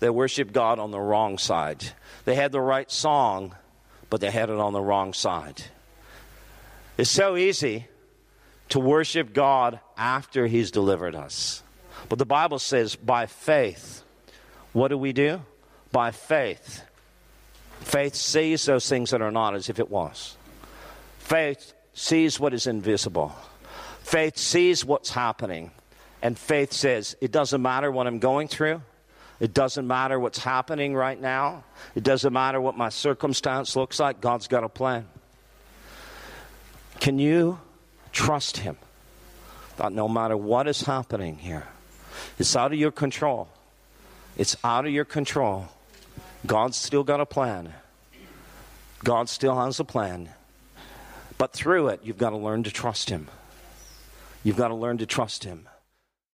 they 0.00 0.10
worship 0.10 0.52
God 0.52 0.78
on 0.78 0.90
the 0.90 1.00
wrong 1.00 1.38
side. 1.38 1.84
They 2.24 2.34
had 2.34 2.52
the 2.52 2.60
right 2.60 2.90
song, 2.90 3.54
but 4.08 4.20
they 4.20 4.30
had 4.30 4.50
it 4.50 4.58
on 4.58 4.72
the 4.72 4.80
wrong 4.80 5.12
side. 5.12 5.62
It's 6.98 7.10
so 7.10 7.36
easy 7.36 7.86
to 8.70 8.80
worship 8.80 9.32
God 9.32 9.80
after 9.96 10.46
He's 10.46 10.70
delivered 10.70 11.14
us. 11.14 11.62
But 12.08 12.18
the 12.18 12.26
Bible 12.26 12.58
says, 12.58 12.96
by 12.96 13.26
faith, 13.26 14.02
what 14.72 14.88
do 14.88 14.98
we 14.98 15.12
do? 15.12 15.42
By 15.92 16.10
faith. 16.10 16.82
Faith 17.80 18.14
sees 18.14 18.64
those 18.64 18.88
things 18.88 19.10
that 19.10 19.22
are 19.22 19.30
not 19.30 19.54
as 19.54 19.68
if 19.68 19.78
it 19.78 19.90
was. 19.90 20.36
Faith 21.30 21.72
sees 21.94 22.38
what 22.40 22.52
is 22.52 22.66
invisible. 22.66 23.34
Faith 24.02 24.36
sees 24.36 24.84
what's 24.84 25.10
happening. 25.10 25.70
And 26.22 26.38
faith 26.38 26.72
says, 26.72 27.16
it 27.20 27.30
doesn't 27.32 27.62
matter 27.62 27.90
what 27.90 28.06
I'm 28.06 28.18
going 28.18 28.48
through. 28.48 28.82
It 29.38 29.54
doesn't 29.54 29.86
matter 29.86 30.18
what's 30.18 30.38
happening 30.38 30.94
right 30.94 31.18
now. 31.18 31.64
It 31.94 32.02
doesn't 32.02 32.32
matter 32.32 32.60
what 32.60 32.76
my 32.76 32.90
circumstance 32.90 33.74
looks 33.74 33.98
like. 33.98 34.20
God's 34.20 34.48
got 34.48 34.64
a 34.64 34.68
plan. 34.68 35.06
Can 36.98 37.18
you 37.18 37.58
Trust 38.12 38.58
Him. 38.58 38.76
That 39.76 39.92
no 39.92 40.08
matter 40.08 40.36
what 40.36 40.68
is 40.68 40.82
happening 40.82 41.38
here, 41.38 41.66
it's 42.38 42.54
out 42.54 42.72
of 42.72 42.78
your 42.78 42.90
control. 42.90 43.48
It's 44.36 44.56
out 44.62 44.84
of 44.84 44.92
your 44.92 45.04
control. 45.04 45.68
God's 46.46 46.76
still 46.76 47.04
got 47.04 47.20
a 47.20 47.26
plan. 47.26 47.72
God 49.04 49.28
still 49.28 49.58
has 49.58 49.80
a 49.80 49.84
plan. 49.84 50.28
But 51.40 51.54
through 51.54 51.88
it, 51.88 52.00
you've 52.04 52.18
got 52.18 52.30
to 52.30 52.36
learn 52.36 52.64
to 52.64 52.70
trust 52.70 53.08
Him. 53.08 53.28
You've 54.44 54.58
got 54.58 54.68
to 54.68 54.74
learn 54.74 54.98
to 54.98 55.06
trust 55.06 55.44
Him. 55.44 55.69